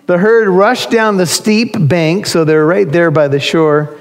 The 0.05 0.17
herd 0.17 0.47
rushed 0.49 0.91
down 0.91 1.17
the 1.17 1.25
steep 1.25 1.75
bank, 1.87 2.25
so 2.25 2.43
they're 2.43 2.65
right 2.65 2.89
there 2.89 3.11
by 3.11 3.27
the 3.27 3.39
shore, 3.39 3.97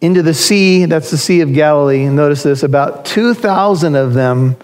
into 0.00 0.22
the 0.22 0.34
sea. 0.34 0.84
That's 0.86 1.10
the 1.10 1.18
Sea 1.18 1.40
of 1.40 1.52
Galilee. 1.52 2.04
And 2.04 2.16
notice 2.16 2.42
this 2.42 2.62
about 2.62 3.04
2,000 3.04 3.94
of 3.94 4.14
them, 4.14 4.56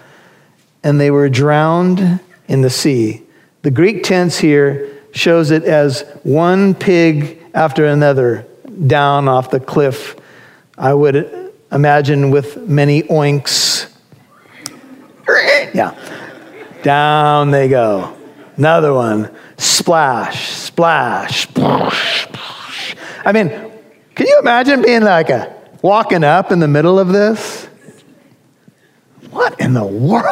and 0.82 1.00
they 1.00 1.10
were 1.10 1.28
drowned 1.28 2.20
in 2.48 2.62
the 2.62 2.70
sea. 2.70 3.22
The 3.62 3.70
Greek 3.70 4.02
tense 4.02 4.38
here 4.38 4.90
shows 5.12 5.50
it 5.50 5.64
as 5.64 6.02
one 6.22 6.74
pig 6.74 7.38
after 7.54 7.86
another 7.86 8.46
down 8.86 9.28
off 9.28 9.50
the 9.50 9.60
cliff. 9.60 10.16
I 10.78 10.94
would 10.94 11.52
imagine 11.70 12.30
with 12.30 12.56
many 12.68 13.02
oinks 13.04 13.90
yeah. 15.74 15.94
Down 16.82 17.50
they 17.50 17.68
go. 17.68 18.16
Another 18.56 18.92
one. 18.92 19.30
Splash, 19.56 20.50
splash. 21.28 22.26
I 23.24 23.32
mean, 23.32 23.48
can 24.14 24.26
you 24.26 24.38
imagine 24.40 24.82
being 24.82 25.02
like 25.02 25.30
a 25.30 25.54
walking 25.82 26.24
up 26.24 26.52
in 26.52 26.58
the 26.58 26.68
middle 26.68 26.98
of 26.98 27.08
this? 27.08 27.66
What 29.30 29.60
in 29.60 29.74
the 29.74 29.84
world? 29.84 30.24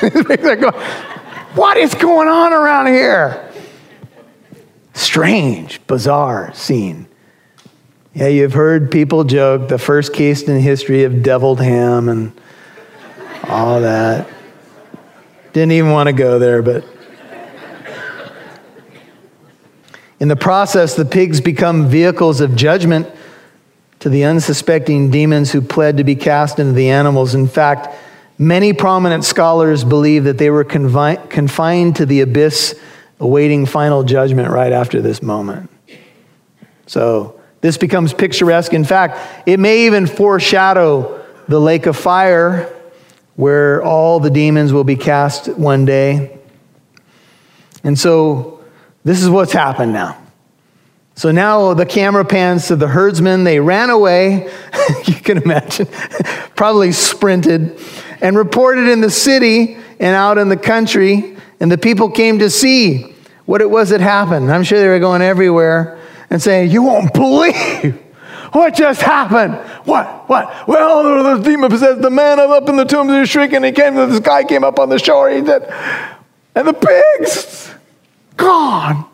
what 1.54 1.76
is 1.76 1.94
going 1.94 2.28
on 2.28 2.52
around 2.52 2.86
here? 2.86 3.50
Strange, 4.94 5.84
bizarre 5.86 6.54
scene. 6.54 7.06
Yeah, 8.14 8.28
you've 8.28 8.52
heard 8.52 8.90
people 8.92 9.24
joke 9.24 9.68
the 9.68 9.78
first 9.78 10.12
case 10.12 10.42
in 10.44 10.60
history 10.60 11.02
of 11.02 11.22
deviled 11.22 11.60
ham 11.60 12.08
and 12.08 12.32
all 13.48 13.80
that. 13.80 14.28
Didn't 15.52 15.72
even 15.72 15.90
want 15.90 16.06
to 16.08 16.12
go 16.12 16.38
there, 16.38 16.62
but. 16.62 16.84
In 20.24 20.28
the 20.28 20.36
process, 20.36 20.94
the 20.94 21.04
pigs 21.04 21.42
become 21.42 21.90
vehicles 21.90 22.40
of 22.40 22.56
judgment 22.56 23.06
to 24.00 24.08
the 24.08 24.24
unsuspecting 24.24 25.10
demons 25.10 25.52
who 25.52 25.60
pled 25.60 25.98
to 25.98 26.04
be 26.04 26.16
cast 26.16 26.58
into 26.58 26.72
the 26.72 26.88
animals. 26.88 27.34
In 27.34 27.46
fact, 27.46 27.94
many 28.38 28.72
prominent 28.72 29.26
scholars 29.26 29.84
believe 29.84 30.24
that 30.24 30.38
they 30.38 30.48
were 30.48 30.64
confi- 30.64 31.28
confined 31.28 31.96
to 31.96 32.06
the 32.06 32.22
abyss, 32.22 32.74
awaiting 33.20 33.66
final 33.66 34.02
judgment 34.02 34.48
right 34.48 34.72
after 34.72 35.02
this 35.02 35.22
moment. 35.22 35.68
So, 36.86 37.38
this 37.60 37.76
becomes 37.76 38.14
picturesque. 38.14 38.72
In 38.72 38.84
fact, 38.84 39.18
it 39.46 39.60
may 39.60 39.84
even 39.84 40.06
foreshadow 40.06 41.22
the 41.48 41.60
lake 41.60 41.84
of 41.84 41.98
fire 41.98 42.72
where 43.36 43.82
all 43.82 44.20
the 44.20 44.30
demons 44.30 44.72
will 44.72 44.84
be 44.84 44.96
cast 44.96 45.48
one 45.48 45.84
day. 45.84 46.38
And 47.82 47.98
so 47.98 48.53
this 49.04 49.22
is 49.22 49.28
what's 49.28 49.52
happened 49.52 49.92
now. 49.92 50.18
So 51.14 51.30
now 51.30 51.74
the 51.74 51.86
camera 51.86 52.24
pans 52.24 52.66
to 52.68 52.76
the 52.76 52.88
herdsmen. 52.88 53.44
They 53.44 53.60
ran 53.60 53.90
away, 53.90 54.50
you 55.04 55.14
can 55.14 55.38
imagine, 55.38 55.86
probably 56.56 56.90
sprinted, 56.90 57.78
and 58.20 58.36
reported 58.36 58.88
in 58.88 59.00
the 59.00 59.10
city 59.10 59.76
and 60.00 60.16
out 60.16 60.38
in 60.38 60.48
the 60.48 60.56
country. 60.56 61.36
And 61.60 61.70
the 61.70 61.78
people 61.78 62.10
came 62.10 62.40
to 62.40 62.50
see 62.50 63.14
what 63.46 63.60
it 63.60 63.70
was 63.70 63.90
that 63.90 64.00
happened. 64.00 64.50
I'm 64.50 64.64
sure 64.64 64.80
they 64.80 64.88
were 64.88 64.98
going 64.98 65.22
everywhere 65.22 66.00
and 66.30 66.42
saying, 66.42 66.72
You 66.72 66.82
won't 66.82 67.12
believe 67.12 68.00
what 68.54 68.72
just 68.72 69.02
happened? 69.02 69.54
What? 69.84 70.28
What? 70.28 70.68
Well, 70.68 71.36
the 71.36 71.42
demon 71.42 71.70
possessed 71.70 72.00
the 72.00 72.10
man 72.10 72.38
up 72.38 72.68
in 72.68 72.76
the 72.76 72.84
tombs 72.84 73.10
and 73.10 73.28
shrieking. 73.28 73.64
He 73.64 73.72
came, 73.72 73.96
this 73.96 74.20
guy 74.20 74.44
came 74.44 74.62
up 74.62 74.78
on 74.78 74.88
the 74.88 74.98
shore. 74.98 75.28
He 75.28 75.44
said, 75.44 75.68
and 76.54 76.68
the 76.68 76.72
pigs, 76.72 77.74
gone. 78.36 79.06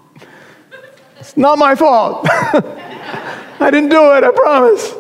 It's 1.19 1.37
not 1.37 1.59
my 1.59 1.75
fault. 1.75 2.27
I 2.31 3.71
didn't 3.71 3.91
do 3.91 4.13
it, 4.15 4.25
I 4.25 4.31
promise. 4.31 4.95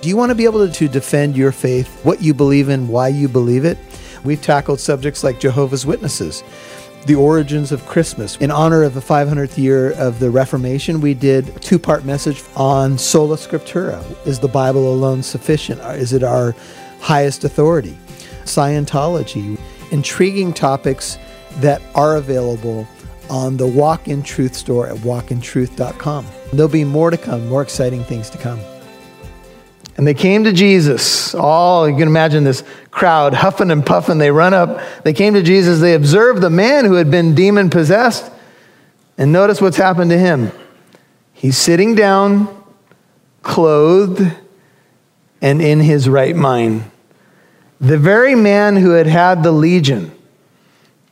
Do 0.00 0.08
you 0.08 0.16
want 0.16 0.30
to 0.30 0.34
be 0.34 0.44
able 0.44 0.66
to 0.70 0.88
defend 0.88 1.36
your 1.36 1.52
faith, 1.52 2.02
what 2.04 2.22
you 2.22 2.32
believe 2.32 2.70
in, 2.70 2.88
why 2.88 3.08
you 3.08 3.28
believe 3.28 3.64
it? 3.64 3.76
We've 4.24 4.40
tackled 4.40 4.80
subjects 4.80 5.22
like 5.22 5.40
Jehovah's 5.40 5.84
Witnesses 5.84 6.42
the 7.06 7.14
origins 7.14 7.72
of 7.72 7.84
Christmas. 7.86 8.36
In 8.36 8.50
honor 8.50 8.82
of 8.82 8.94
the 8.94 9.00
500th 9.00 9.56
year 9.56 9.92
of 9.92 10.20
the 10.20 10.30
Reformation, 10.30 11.00
we 11.00 11.14
did 11.14 11.48
a 11.48 11.58
two 11.58 11.78
part 11.78 12.04
message 12.04 12.42
on 12.56 12.98
sola 12.98 13.36
scriptura. 13.36 14.04
Is 14.26 14.38
the 14.38 14.48
Bible 14.48 14.92
alone 14.92 15.22
sufficient? 15.22 15.80
Is 15.80 16.12
it 16.12 16.22
our 16.22 16.54
highest 17.00 17.44
authority? 17.44 17.96
Scientology, 18.44 19.58
intriguing 19.90 20.52
topics 20.52 21.18
that 21.56 21.82
are 21.94 22.16
available 22.16 22.86
on 23.28 23.56
the 23.56 23.66
Walk 23.66 24.08
in 24.08 24.22
Truth 24.22 24.54
store 24.54 24.88
at 24.88 24.96
walkintruth.com. 24.96 26.26
There'll 26.52 26.68
be 26.68 26.84
more 26.84 27.10
to 27.10 27.16
come, 27.16 27.48
more 27.48 27.62
exciting 27.62 28.02
things 28.04 28.30
to 28.30 28.38
come. 28.38 28.60
And 29.96 30.06
they 30.06 30.14
came 30.14 30.44
to 30.44 30.52
Jesus. 30.52 31.34
All, 31.34 31.88
you 31.88 31.94
can 31.94 32.08
imagine 32.08 32.42
this 32.42 32.64
crowd 32.90 33.34
huffing 33.34 33.70
and 33.70 33.84
puffing. 33.84 34.18
They 34.18 34.30
run 34.30 34.54
up. 34.54 34.80
They 35.04 35.12
came 35.12 35.34
to 35.34 35.42
Jesus. 35.42 35.80
They 35.80 35.94
observed 35.94 36.40
the 36.40 36.50
man 36.50 36.86
who 36.86 36.94
had 36.94 37.10
been 37.10 37.34
demon 37.34 37.70
possessed. 37.70 38.30
And 39.18 39.30
notice 39.30 39.60
what's 39.60 39.76
happened 39.76 40.10
to 40.10 40.18
him. 40.18 40.52
He's 41.34 41.58
sitting 41.58 41.94
down, 41.94 42.48
clothed, 43.42 44.34
and 45.42 45.60
in 45.60 45.80
his 45.80 46.08
right 46.08 46.34
mind. 46.34 46.90
The 47.80 47.98
very 47.98 48.34
man 48.34 48.76
who 48.76 48.90
had 48.90 49.06
had 49.06 49.42
the 49.42 49.52
legion. 49.52 50.12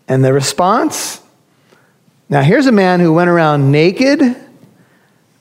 And 0.09 0.25
the 0.25 0.33
response? 0.33 1.23
Now, 2.29 2.43
here's 2.43 2.67
a 2.67 2.73
man 2.73 2.99
who 3.01 3.13
went 3.13 3.31
around 3.31 3.71
naked, 3.71 4.37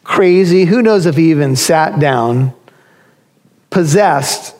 crazy. 0.03 0.65
Who 0.65 0.81
knows 0.81 1.05
if 1.05 1.15
he 1.15 1.31
even 1.31 1.55
sat 1.55 1.99
down? 1.99 2.53
possessed, 3.69 4.55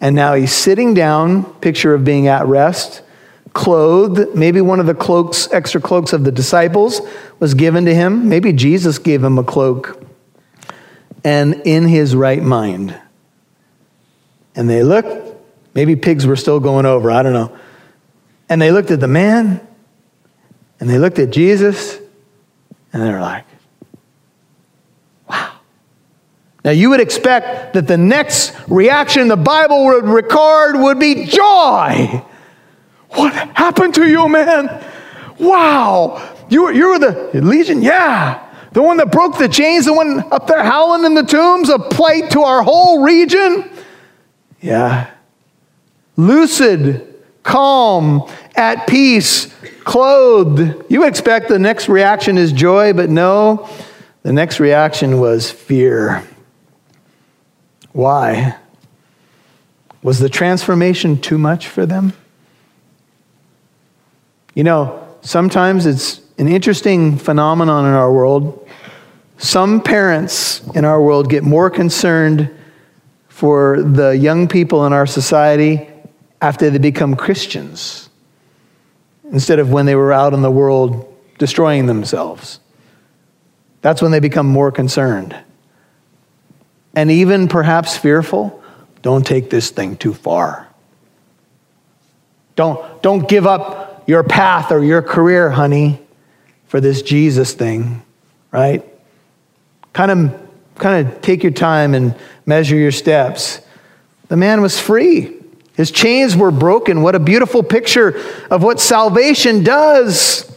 and 0.00 0.14
now 0.14 0.34
he's 0.34 0.52
sitting 0.52 0.94
down, 0.94 1.44
picture 1.60 1.94
of 1.94 2.04
being 2.04 2.28
at 2.28 2.46
rest, 2.46 3.02
clothed. 3.52 4.34
Maybe 4.34 4.60
one 4.60 4.80
of 4.80 4.86
the 4.86 4.94
cloaks, 4.94 5.48
extra 5.52 5.80
cloaks 5.80 6.12
of 6.12 6.24
the 6.24 6.32
disciples 6.32 7.00
was 7.38 7.54
given 7.54 7.84
to 7.86 7.94
him. 7.94 8.28
Maybe 8.28 8.52
Jesus 8.52 8.98
gave 8.98 9.22
him 9.22 9.38
a 9.38 9.44
cloak. 9.44 10.02
And 11.22 11.62
in 11.64 11.86
his 11.86 12.16
right 12.16 12.42
mind. 12.42 12.98
And 14.54 14.70
they 14.70 14.82
looked, 14.82 15.34
maybe 15.74 15.96
pigs 15.96 16.26
were 16.26 16.36
still 16.36 16.60
going 16.60 16.86
over, 16.86 17.10
I 17.10 17.22
don't 17.22 17.34
know. 17.34 17.56
And 18.50 18.60
they 18.60 18.72
looked 18.72 18.90
at 18.90 18.98
the 18.98 19.08
man, 19.08 19.66
and 20.80 20.90
they 20.90 20.98
looked 20.98 21.20
at 21.20 21.30
Jesus, 21.30 21.98
and 22.92 23.00
they 23.00 23.10
were 23.10 23.20
like, 23.20 23.46
wow. 25.28 25.52
Now, 26.64 26.72
you 26.72 26.90
would 26.90 27.00
expect 27.00 27.74
that 27.74 27.86
the 27.86 27.96
next 27.96 28.52
reaction 28.66 29.28
the 29.28 29.36
Bible 29.36 29.86
would 29.86 30.04
record 30.04 30.76
would 30.76 30.98
be 30.98 31.26
joy. 31.26 32.22
What 33.10 33.32
happened 33.32 33.94
to 33.94 34.08
you, 34.08 34.28
man? 34.28 34.84
Wow. 35.38 36.36
You 36.48 36.64
were, 36.64 36.72
you 36.72 36.88
were 36.88 36.98
the 36.98 37.30
legion? 37.40 37.82
Yeah. 37.82 38.46
The 38.72 38.82
one 38.82 38.96
that 38.96 39.12
broke 39.12 39.38
the 39.38 39.48
chains, 39.48 39.84
the 39.86 39.92
one 39.92 40.24
up 40.32 40.48
there 40.48 40.62
howling 40.62 41.04
in 41.04 41.14
the 41.14 41.22
tombs, 41.22 41.68
a 41.68 41.78
plight 41.78 42.30
to 42.32 42.42
our 42.42 42.62
whole 42.62 43.04
region? 43.04 43.70
Yeah. 44.60 45.10
Lucid, 46.16 47.14
calm, 47.42 48.30
at 48.56 48.86
peace, 48.86 49.52
clothed. 49.84 50.84
You 50.90 51.06
expect 51.06 51.48
the 51.48 51.58
next 51.58 51.88
reaction 51.88 52.38
is 52.38 52.52
joy, 52.52 52.92
but 52.92 53.10
no, 53.10 53.68
the 54.22 54.32
next 54.32 54.60
reaction 54.60 55.20
was 55.20 55.50
fear. 55.50 56.26
Why? 57.92 58.56
Was 60.02 60.18
the 60.18 60.28
transformation 60.28 61.20
too 61.20 61.38
much 61.38 61.68
for 61.68 61.86
them? 61.86 62.12
You 64.54 64.64
know, 64.64 65.08
sometimes 65.22 65.86
it's 65.86 66.20
an 66.38 66.48
interesting 66.48 67.16
phenomenon 67.16 67.86
in 67.86 67.92
our 67.92 68.12
world. 68.12 68.68
Some 69.38 69.82
parents 69.82 70.60
in 70.74 70.84
our 70.84 71.02
world 71.02 71.30
get 71.30 71.44
more 71.44 71.70
concerned 71.70 72.50
for 73.28 73.82
the 73.82 74.10
young 74.10 74.48
people 74.48 74.86
in 74.86 74.92
our 74.92 75.06
society 75.06 75.88
after 76.42 76.68
they 76.68 76.78
become 76.78 77.16
Christians 77.16 78.09
instead 79.32 79.58
of 79.58 79.72
when 79.72 79.86
they 79.86 79.94
were 79.94 80.12
out 80.12 80.34
in 80.34 80.42
the 80.42 80.50
world 80.50 81.06
destroying 81.38 81.86
themselves. 81.86 82.60
That's 83.82 84.02
when 84.02 84.10
they 84.10 84.20
become 84.20 84.46
more 84.46 84.70
concerned. 84.70 85.34
And 86.94 87.10
even 87.10 87.48
perhaps 87.48 87.96
fearful. 87.96 88.62
Don't 89.02 89.26
take 89.26 89.48
this 89.48 89.70
thing 89.70 89.96
too 89.96 90.12
far. 90.12 90.68
Don't, 92.56 93.02
don't 93.02 93.26
give 93.28 93.46
up 93.46 94.02
your 94.06 94.22
path 94.22 94.70
or 94.70 94.84
your 94.84 95.00
career, 95.00 95.50
honey, 95.50 96.00
for 96.66 96.80
this 96.80 97.00
Jesus 97.00 97.54
thing, 97.54 98.02
right? 98.50 98.84
Kind 99.92 100.10
of, 100.10 100.50
kind 100.74 101.06
of 101.06 101.22
take 101.22 101.42
your 101.42 101.52
time 101.52 101.94
and 101.94 102.14
measure 102.44 102.76
your 102.76 102.92
steps. 102.92 103.60
The 104.28 104.36
man 104.36 104.60
was 104.60 104.78
free. 104.78 105.39
His 105.80 105.90
chains 105.90 106.36
were 106.36 106.50
broken. 106.50 107.00
What 107.00 107.14
a 107.14 107.18
beautiful 107.18 107.62
picture 107.62 108.20
of 108.50 108.62
what 108.62 108.80
salvation 108.80 109.64
does. 109.64 110.54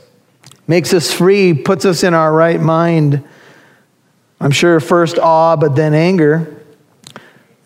Makes 0.68 0.94
us 0.94 1.14
free, 1.14 1.54
puts 1.54 1.86
us 1.86 2.04
in 2.04 2.14
our 2.14 2.34
right 2.34 2.60
mind. 2.60 3.24
I'm 4.42 4.52
sure 4.52 4.82
first 4.82 5.18
awe, 5.18 5.56
but 5.56 5.78
then 5.78 5.94
anger. 5.94 6.62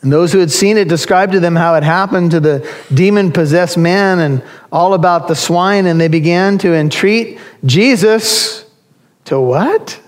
And 0.03 0.13
those 0.13 0.31
who 0.31 0.37
had 0.37 0.51
seen 0.51 0.77
it 0.77 0.87
described 0.87 1.31
to 1.31 1.39
them 1.39 1.55
how 1.55 1.73
it 1.73 1.81
happened 1.81 2.29
to 2.29 2.39
the 2.39 2.71
demon 2.93 3.31
possessed 3.31 3.75
man 3.75 4.19
and 4.19 4.43
all 4.71 4.93
about 4.93 5.27
the 5.27 5.33
swine, 5.33 5.87
and 5.87 5.99
they 5.99 6.09
began 6.09 6.59
to 6.59 6.75
entreat 6.75 7.39
Jesus 7.65 8.69
to 9.25 9.39
what? 9.39 9.99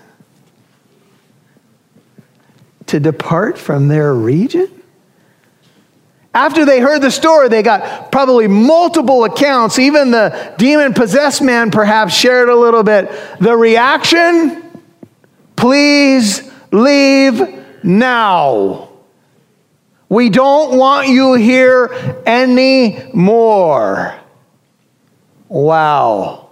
To 2.86 3.00
depart 3.00 3.58
from 3.58 3.88
their 3.88 4.14
region? 4.14 4.79
After 6.32 6.64
they 6.64 6.80
heard 6.80 7.02
the 7.02 7.10
story, 7.10 7.48
they 7.48 7.62
got 7.62 8.12
probably 8.12 8.46
multiple 8.46 9.24
accounts. 9.24 9.78
Even 9.78 10.12
the 10.12 10.54
demon 10.58 10.94
possessed 10.94 11.42
man 11.42 11.70
perhaps 11.70 12.14
shared 12.14 12.48
a 12.48 12.54
little 12.54 12.84
bit. 12.84 13.10
The 13.40 13.56
reaction 13.56 14.62
please 15.56 16.50
leave 16.70 17.42
now. 17.82 18.90
We 20.08 20.30
don't 20.30 20.76
want 20.78 21.08
you 21.08 21.34
here 21.34 22.22
anymore. 22.26 24.14
Wow. 25.48 26.50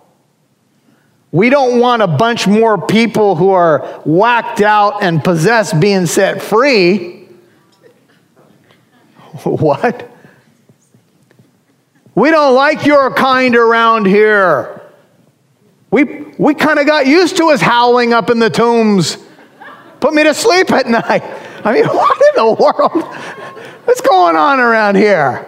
We 1.30 1.50
don't 1.50 1.78
want 1.78 2.02
a 2.02 2.06
bunch 2.06 2.46
more 2.46 2.84
people 2.86 3.36
who 3.36 3.50
are 3.50 3.86
whacked 4.04 4.60
out 4.60 5.02
and 5.02 5.22
possessed 5.22 5.78
being 5.78 6.06
set 6.06 6.42
free. 6.42 7.17
What? 9.44 10.10
We 12.14 12.30
don't 12.30 12.56
like 12.56 12.84
your 12.84 13.14
kind 13.14 13.54
around 13.54 14.06
here. 14.06 14.82
We, 15.90 16.04
we 16.36 16.54
kind 16.54 16.80
of 16.80 16.86
got 16.86 17.06
used 17.06 17.36
to 17.36 17.50
us 17.50 17.60
howling 17.60 18.12
up 18.12 18.28
in 18.28 18.40
the 18.40 18.50
tombs. 18.50 19.18
Put 20.00 20.14
me 20.14 20.24
to 20.24 20.34
sleep 20.34 20.72
at 20.72 20.86
night. 20.88 21.22
I 21.64 21.72
mean, 21.72 21.84
what 21.86 22.16
in 22.16 22.44
the 22.44 22.52
world? 22.52 23.04
What's 23.84 24.00
going 24.00 24.36
on 24.36 24.60
around 24.60 24.96
here? 24.96 25.46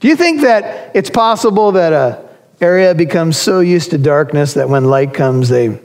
Do 0.00 0.08
you 0.08 0.16
think 0.16 0.42
that 0.42 0.94
it's 0.94 1.08
possible 1.08 1.72
that 1.72 1.92
a 1.92 2.28
area 2.60 2.94
becomes 2.94 3.36
so 3.36 3.60
used 3.60 3.90
to 3.90 3.98
darkness 3.98 4.54
that 4.54 4.68
when 4.68 4.84
light 4.84 5.14
comes, 5.14 5.48
they 5.48 5.78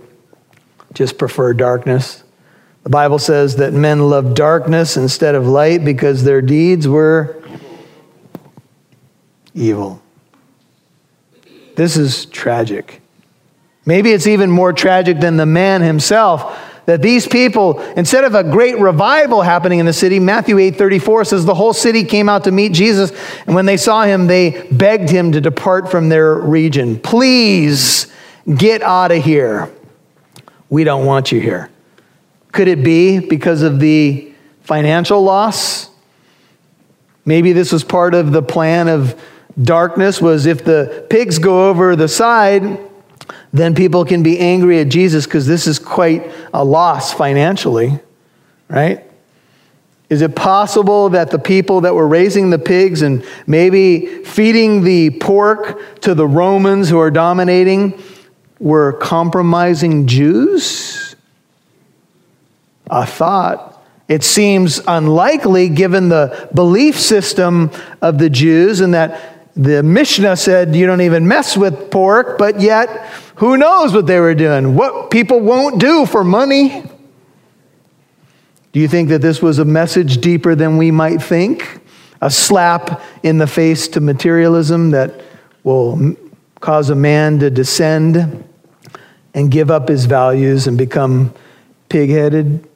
just 0.93 1.17
prefer 1.17 1.53
darkness? 1.53 2.24
The 2.83 2.89
Bible 2.89 3.19
says 3.19 3.57
that 3.57 3.74
men 3.74 4.09
loved 4.09 4.36
darkness 4.36 4.98
instead 4.98 5.36
of 5.36 5.48
light 5.48 5.83
because 5.83 6.24
their 6.24 6.41
deeds 6.41 6.88
were 6.88 7.43
evil. 9.53 10.01
This 11.75 11.98
is 11.98 12.25
tragic. 12.25 13.01
Maybe 13.86 14.12
it's 14.12 14.27
even 14.27 14.51
more 14.51 14.74
tragic 14.74 15.19
than 15.19 15.38
the 15.38 15.45
man 15.45 15.81
himself 15.81 16.57
that 16.89 17.03
these 17.03 17.27
people 17.27 17.79
instead 17.95 18.24
of 18.24 18.33
a 18.33 18.43
great 18.43 18.79
revival 18.79 19.43
happening 19.43 19.77
in 19.77 19.86
the 19.86 19.93
city 19.93 20.19
matthew 20.19 20.57
8 20.57 20.75
34 20.75 21.25
says 21.25 21.45
the 21.45 21.53
whole 21.53 21.71
city 21.71 22.03
came 22.03 22.27
out 22.27 22.45
to 22.45 22.51
meet 22.51 22.71
jesus 22.71 23.12
and 23.45 23.53
when 23.53 23.67
they 23.67 23.77
saw 23.77 24.05
him 24.05 24.25
they 24.25 24.67
begged 24.71 25.07
him 25.07 25.31
to 25.33 25.39
depart 25.39 25.91
from 25.91 26.09
their 26.09 26.33
region 26.33 27.00
please 27.00 28.12
get 28.58 28.82
out 28.82 29.12
of 29.12 29.23
here 29.23 29.71
we 30.71 30.84
don't 30.84 31.06
want 31.06 31.32
you 31.32 31.39
here 31.39 31.69
could 32.51 32.67
it 32.67 32.83
be 32.83 33.19
because 33.19 33.62
of 33.62 33.79
the 33.79 34.31
financial 34.62 35.21
loss? 35.21 35.89
Maybe 37.25 37.53
this 37.53 37.71
was 37.71 37.83
part 37.83 38.13
of 38.13 38.31
the 38.31 38.41
plan 38.41 38.88
of 38.88 39.19
darkness 39.62 40.21
was 40.21 40.45
if 40.45 40.63
the 40.63 41.05
pigs 41.09 41.38
go 41.38 41.69
over 41.69 41.95
the 41.95 42.07
side, 42.07 42.79
then 43.51 43.75
people 43.75 44.05
can 44.05 44.23
be 44.23 44.39
angry 44.39 44.79
at 44.79 44.89
Jesus 44.89 45.25
because 45.25 45.45
this 45.47 45.67
is 45.67 45.79
quite 45.79 46.31
a 46.53 46.63
loss 46.63 47.13
financially, 47.13 47.99
right? 48.67 49.03
Is 50.09 50.21
it 50.23 50.35
possible 50.35 51.09
that 51.09 51.29
the 51.29 51.38
people 51.38 51.81
that 51.81 51.93
were 51.93 52.07
raising 52.07 52.49
the 52.49 52.57
pigs 52.57 53.03
and 53.03 53.23
maybe 53.45 54.23
feeding 54.23 54.83
the 54.83 55.12
pork 55.12 56.01
to 56.01 56.15
the 56.15 56.27
Romans 56.27 56.89
who 56.89 56.97
are 56.99 57.12
dominating 57.12 58.01
were 58.59 58.93
compromising 58.93 60.07
Jews? 60.07 61.09
A 62.89 63.06
thought. 63.06 63.84
It 64.08 64.23
seems 64.23 64.82
unlikely 64.88 65.69
given 65.69 66.10
the 66.10 66.49
belief 66.54 66.99
system 66.99 67.71
of 68.02 68.17
the 68.17 68.30
Jews 68.30 68.82
and 68.82 68.93
that 68.93 69.54
the 69.56 69.84
Mishnah 69.84 70.38
said 70.38 70.75
you 70.75 70.86
don't 70.86 71.02
even 71.02 71.28
mess 71.28 71.58
with 71.58 71.91
pork, 71.91 72.38
but 72.38 72.62
yet 72.62 72.89
who 73.36 73.58
knows 73.58 73.93
what 73.93 74.08
they 74.08 74.19
were 74.19 74.36
doing? 74.36 74.75
What 74.75 75.12
people 75.12 75.39
won't 75.39 75.80
do 75.80 76.06
for 76.06 76.23
money. 76.23 76.84
Do 78.71 78.80
you 78.80 78.88
think 78.88 79.10
that 79.10 79.21
this 79.21 79.41
was 79.41 79.60
a 79.60 79.65
message 79.65 80.17
deeper 80.17 80.56
than 80.56 80.78
we 80.78 80.91
might 80.91 81.21
think? 81.21 81.82
A 82.21 82.30
slap 82.30 83.02
in 83.23 83.38
the 83.38 83.47
face 83.47 83.88
to 83.89 83.99
materialism 83.99 84.91
that 84.91 85.21
will 85.63 86.15
cause 86.60 86.89
a 86.89 86.95
man 86.95 87.39
to 87.39 87.49
descend 87.49 88.43
and 89.34 89.52
give 89.52 89.71
up 89.71 89.88
his 89.88 90.06
values 90.06 90.67
and 90.67 90.78
become 90.78 91.34
pig 91.89 92.10
headed? 92.10 92.68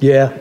Yeah. 0.00 0.36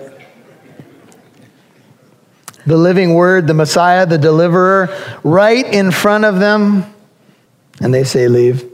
The 2.65 2.77
living 2.77 3.13
word, 3.13 3.47
the 3.47 3.53
Messiah, 3.53 4.05
the 4.05 4.17
deliverer, 4.17 4.89
right 5.23 5.65
in 5.65 5.91
front 5.91 6.25
of 6.25 6.39
them, 6.39 6.93
and 7.79 7.93
they 7.93 8.03
say, 8.03 8.27
Leave. 8.27 8.69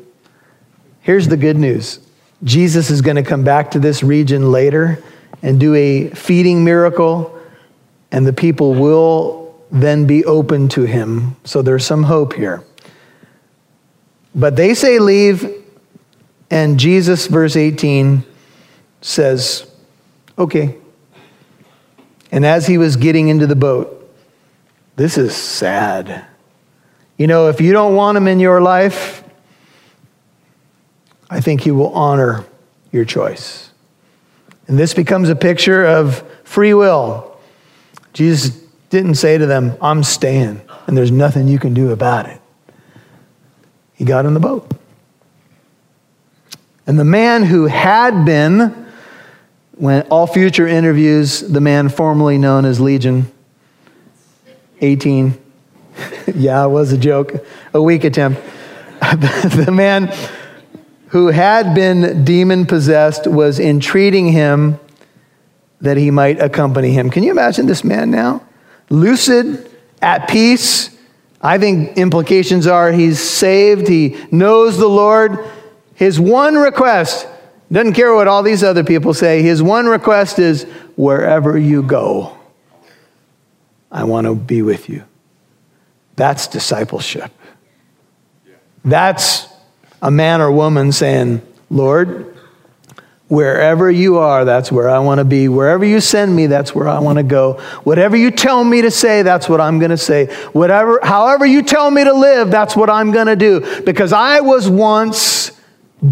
Here's 1.01 1.27
the 1.27 1.37
good 1.37 1.57
news 1.57 1.99
Jesus 2.43 2.89
is 2.89 3.01
going 3.01 3.17
to 3.17 3.23
come 3.23 3.43
back 3.43 3.71
to 3.71 3.79
this 3.79 4.03
region 4.03 4.51
later 4.51 5.03
and 5.41 5.59
do 5.59 5.75
a 5.75 6.09
feeding 6.09 6.63
miracle, 6.63 7.39
and 8.11 8.25
the 8.25 8.33
people 8.33 8.73
will 8.73 9.55
then 9.71 10.07
be 10.07 10.23
open 10.25 10.69
to 10.69 10.83
him. 10.83 11.35
So 11.43 11.61
there's 11.61 11.85
some 11.85 12.03
hope 12.03 12.33
here. 12.33 12.63
But 14.33 14.55
they 14.55 14.73
say, 14.73 14.99
Leave, 14.99 15.63
and 16.49 16.79
Jesus, 16.79 17.27
verse 17.27 17.55
18, 17.55 18.23
says, 19.01 19.69
Okay. 20.37 20.77
And 22.31 22.45
as 22.45 22.65
he 22.65 22.77
was 22.77 22.95
getting 22.95 23.27
into 23.27 23.45
the 23.45 23.55
boat, 23.55 23.99
this 24.95 25.17
is 25.17 25.35
sad. 25.35 26.25
You 27.17 27.27
know, 27.27 27.49
if 27.49 27.61
you 27.61 27.71
don't 27.71 27.95
want 27.95 28.17
him 28.17 28.27
in 28.27 28.39
your 28.39 28.61
life, 28.61 29.23
I 31.29 31.41
think 31.41 31.61
he 31.61 31.71
will 31.71 31.93
honor 31.93 32.45
your 32.91 33.05
choice. 33.05 33.71
And 34.67 34.79
this 34.79 34.93
becomes 34.93 35.29
a 35.29 35.35
picture 35.35 35.85
of 35.85 36.23
free 36.43 36.73
will. 36.73 37.37
Jesus 38.13 38.49
didn't 38.89 39.15
say 39.15 39.37
to 39.37 39.45
them, 39.45 39.75
I'm 39.81 40.03
staying, 40.03 40.61
and 40.87 40.95
there's 40.95 41.11
nothing 41.11 41.47
you 41.47 41.59
can 41.59 41.73
do 41.73 41.91
about 41.91 42.27
it. 42.27 42.39
He 43.93 44.05
got 44.05 44.25
in 44.25 44.33
the 44.33 44.39
boat. 44.39 44.71
And 46.85 46.99
the 46.99 47.05
man 47.05 47.43
who 47.43 47.65
had 47.65 48.25
been 48.25 48.82
when 49.75 50.03
all 50.03 50.27
future 50.27 50.67
interviews, 50.67 51.41
the 51.41 51.61
man 51.61 51.89
formerly 51.89 52.37
known 52.37 52.65
as 52.65 52.79
Legion, 52.79 53.31
18. 54.81 55.37
yeah, 56.35 56.65
it 56.65 56.69
was 56.69 56.91
a 56.91 56.97
joke, 56.97 57.33
a 57.73 57.81
weak 57.81 58.03
attempt. 58.03 58.41
the 59.01 59.71
man 59.71 60.13
who 61.07 61.27
had 61.27 61.73
been 61.73 62.23
demon 62.23 62.65
possessed 62.65 63.27
was 63.27 63.59
entreating 63.59 64.31
him 64.31 64.79
that 65.81 65.97
he 65.97 66.09
might 66.11 66.41
accompany 66.41 66.91
him. 66.91 67.09
Can 67.09 67.23
you 67.23 67.31
imagine 67.31 67.65
this 67.65 67.83
man 67.83 68.09
now? 68.09 68.41
Lucid, 68.89 69.69
at 70.01 70.27
peace. 70.27 70.89
I 71.41 71.57
think 71.57 71.97
implications 71.97 72.67
are 72.67 72.91
he's 72.91 73.19
saved, 73.19 73.87
he 73.87 74.17
knows 74.31 74.77
the 74.77 74.87
Lord. 74.87 75.37
His 75.95 76.19
one 76.19 76.55
request 76.55 77.27
doesn't 77.73 77.93
care 77.93 78.13
what 78.13 78.27
all 78.27 78.43
these 78.43 78.63
other 78.63 78.83
people 78.83 79.13
say. 79.13 79.41
His 79.41 79.61
one 79.63 79.87
request 79.87 80.37
is 80.37 80.63
wherever 80.95 81.57
you 81.57 81.81
go, 81.81 82.37
I 83.91 84.03
want 84.03 84.27
to 84.27 84.35
be 84.35 84.61
with 84.61 84.89
you. 84.89 85.03
That's 86.15 86.47
discipleship. 86.47 87.31
That's 88.85 89.47
a 90.03 90.11
man 90.11 90.39
or 90.39 90.51
woman 90.51 90.91
saying, 90.91 91.41
Lord, 91.71 92.37
wherever 93.27 93.89
you 93.89 94.17
are, 94.17 94.45
that's 94.45 94.71
where 94.71 94.87
I 94.87 94.99
want 94.99 95.17
to 95.17 95.25
be. 95.25 95.47
Wherever 95.47 95.83
you 95.83 95.99
send 95.99 96.35
me, 96.35 96.45
that's 96.45 96.75
where 96.75 96.87
I 96.87 96.99
want 96.99 97.17
to 97.17 97.23
go. 97.23 97.53
Whatever 97.83 98.15
you 98.15 98.29
tell 98.29 98.63
me 98.63 98.83
to 98.83 98.91
say, 98.91 99.23
that's 99.23 99.49
what 99.49 99.59
I'm 99.59 99.79
going 99.79 99.89
to 99.89 99.97
say. 99.97 100.27
Whatever, 100.51 100.99
however 101.01 101.43
you 101.43 101.63
tell 101.63 101.89
me 101.89 102.03
to 102.03 102.13
live, 102.13 102.51
that's 102.51 102.75
what 102.75 102.91
I'm 102.91 103.11
going 103.11 103.27
to 103.27 103.35
do. 103.35 103.81
Because 103.81 104.13
I 104.13 104.41
was 104.41 104.69
once 104.69 105.59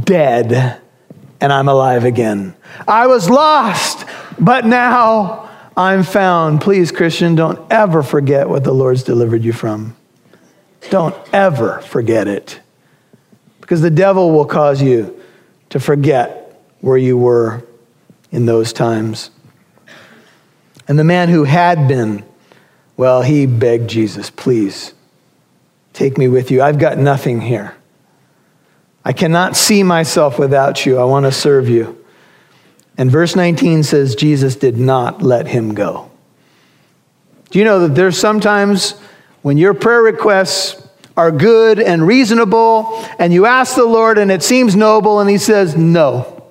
dead 0.04 0.82
and 1.42 1.52
I'm 1.52 1.68
alive 1.68 2.06
again. 2.06 2.56
I 2.88 3.08
was 3.08 3.30
lost, 3.30 4.06
but 4.40 4.66
now 4.66 5.50
I'm 5.76 6.04
found. 6.04 6.62
Please, 6.62 6.92
Christian, 6.92 7.36
don't 7.36 7.60
ever 7.72 8.04
forget 8.04 8.48
what 8.48 8.64
the 8.64 8.72
Lord's 8.72 9.04
delivered 9.04 9.44
you 9.44 9.52
from. 9.52 9.96
Don't 10.90 11.16
ever 11.34 11.80
forget 11.82 12.28
it. 12.28 12.60
Because 13.60 13.82
the 13.82 13.90
devil 13.90 14.32
will 14.32 14.46
cause 14.46 14.82
you 14.82 15.20
to 15.70 15.80
forget 15.80 16.62
where 16.82 16.98
you 16.98 17.18
were 17.18 17.66
in 18.32 18.46
those 18.46 18.72
times. 18.72 19.32
And 20.88 21.00
the 21.00 21.04
man 21.04 21.30
who 21.30 21.44
had 21.46 21.88
been, 21.88 22.24
well, 22.98 23.22
he 23.22 23.46
begged 23.46 23.90
Jesus, 23.90 24.30
please 24.30 24.94
take 25.94 26.18
me 26.18 26.28
with 26.28 26.52
you. 26.52 26.62
I've 26.62 26.80
got 26.80 26.98
nothing 26.98 27.42
here. 27.42 27.76
I 29.04 29.14
cannot 29.14 29.56
see 29.56 29.84
myself 29.84 30.38
without 30.38 30.86
you. 30.86 30.98
I 31.00 31.04
want 31.06 31.26
to 31.26 31.32
serve 31.32 31.68
you. 31.70 32.04
And 32.98 33.10
verse 33.10 33.36
19 33.36 33.84
says 33.84 34.16
Jesus 34.16 34.56
did 34.56 34.78
not 34.78 35.22
let 35.22 35.48
him 35.48 35.74
go. 35.74 36.12
Do 37.50 37.60
you 37.60 37.66
know 37.66 37.88
that 37.88 37.96
there's 37.96 38.18
sometimes 38.18 38.92
when 39.42 39.58
your 39.58 39.74
prayer 39.74 40.02
requests 40.02 40.88
are 41.18 41.32
good 41.32 41.80
and 41.80 42.06
reasonable 42.06 43.04
and 43.20 43.34
you 43.34 43.46
ask 43.46 43.76
the 43.76 43.86
Lord 43.86 44.18
and 44.18 44.32
it 44.32 44.44
seems 44.44 44.76
noble 44.76 45.20
and 45.20 45.30
he 45.30 45.38
says 45.38 45.76
no. 45.76 46.44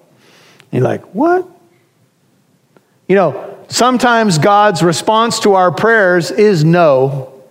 And 0.72 0.80
you're 0.80 0.88
like, 0.88 1.02
what? 1.14 1.48
You 3.08 3.16
know, 3.16 3.58
sometimes 3.68 4.38
God's 4.38 4.82
response 4.82 5.40
to 5.40 5.54
our 5.54 5.72
prayers 5.72 6.30
is 6.30 6.64
no. 6.64 7.42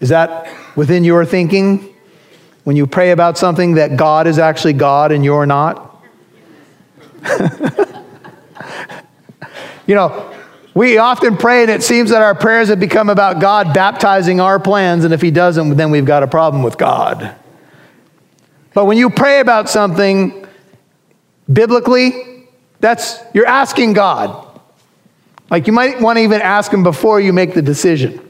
Is 0.00 0.08
that 0.08 0.52
within 0.76 1.04
your 1.04 1.24
thinking? 1.24 1.89
When 2.64 2.76
you 2.76 2.86
pray 2.86 3.10
about 3.10 3.38
something 3.38 3.74
that 3.74 3.96
God 3.96 4.26
is 4.26 4.38
actually 4.38 4.74
God 4.74 5.12
and 5.12 5.24
you're 5.24 5.46
not? 5.46 6.04
you 9.86 9.94
know, 9.94 10.32
we 10.74 10.98
often 10.98 11.36
pray, 11.36 11.62
and 11.62 11.70
it 11.70 11.82
seems 11.82 12.10
that 12.10 12.22
our 12.22 12.34
prayers 12.34 12.68
have 12.68 12.78
become 12.78 13.08
about 13.08 13.40
God 13.40 13.74
baptizing 13.74 14.40
our 14.40 14.60
plans, 14.60 15.04
and 15.04 15.12
if 15.12 15.20
He 15.20 15.30
doesn't, 15.30 15.76
then 15.76 15.90
we've 15.90 16.04
got 16.04 16.22
a 16.22 16.28
problem 16.28 16.62
with 16.62 16.78
God. 16.78 17.34
But 18.72 18.84
when 18.84 18.96
you 18.96 19.10
pray 19.10 19.40
about 19.40 19.68
something 19.68 20.46
biblically, 21.52 22.46
that's 22.78 23.18
you're 23.34 23.46
asking 23.46 23.94
God. 23.94 24.46
Like 25.50 25.66
you 25.66 25.72
might 25.72 26.00
want 26.00 26.18
to 26.18 26.22
even 26.22 26.40
ask 26.40 26.72
Him 26.72 26.84
before 26.84 27.20
you 27.20 27.32
make 27.32 27.54
the 27.54 27.62
decision, 27.62 28.20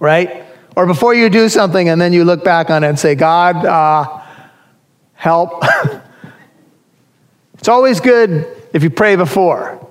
right? 0.00 0.45
Or 0.76 0.86
before 0.86 1.14
you 1.14 1.30
do 1.30 1.48
something, 1.48 1.88
and 1.88 2.00
then 2.00 2.12
you 2.12 2.24
look 2.24 2.44
back 2.44 2.70
on 2.70 2.84
it 2.84 2.88
and 2.88 2.98
say, 2.98 3.14
God, 3.14 3.64
uh, 3.64 4.22
help. 5.14 5.64
it's 7.54 7.68
always 7.68 7.98
good 8.00 8.46
if 8.72 8.82
you 8.82 8.90
pray 8.90 9.16
before. 9.16 9.82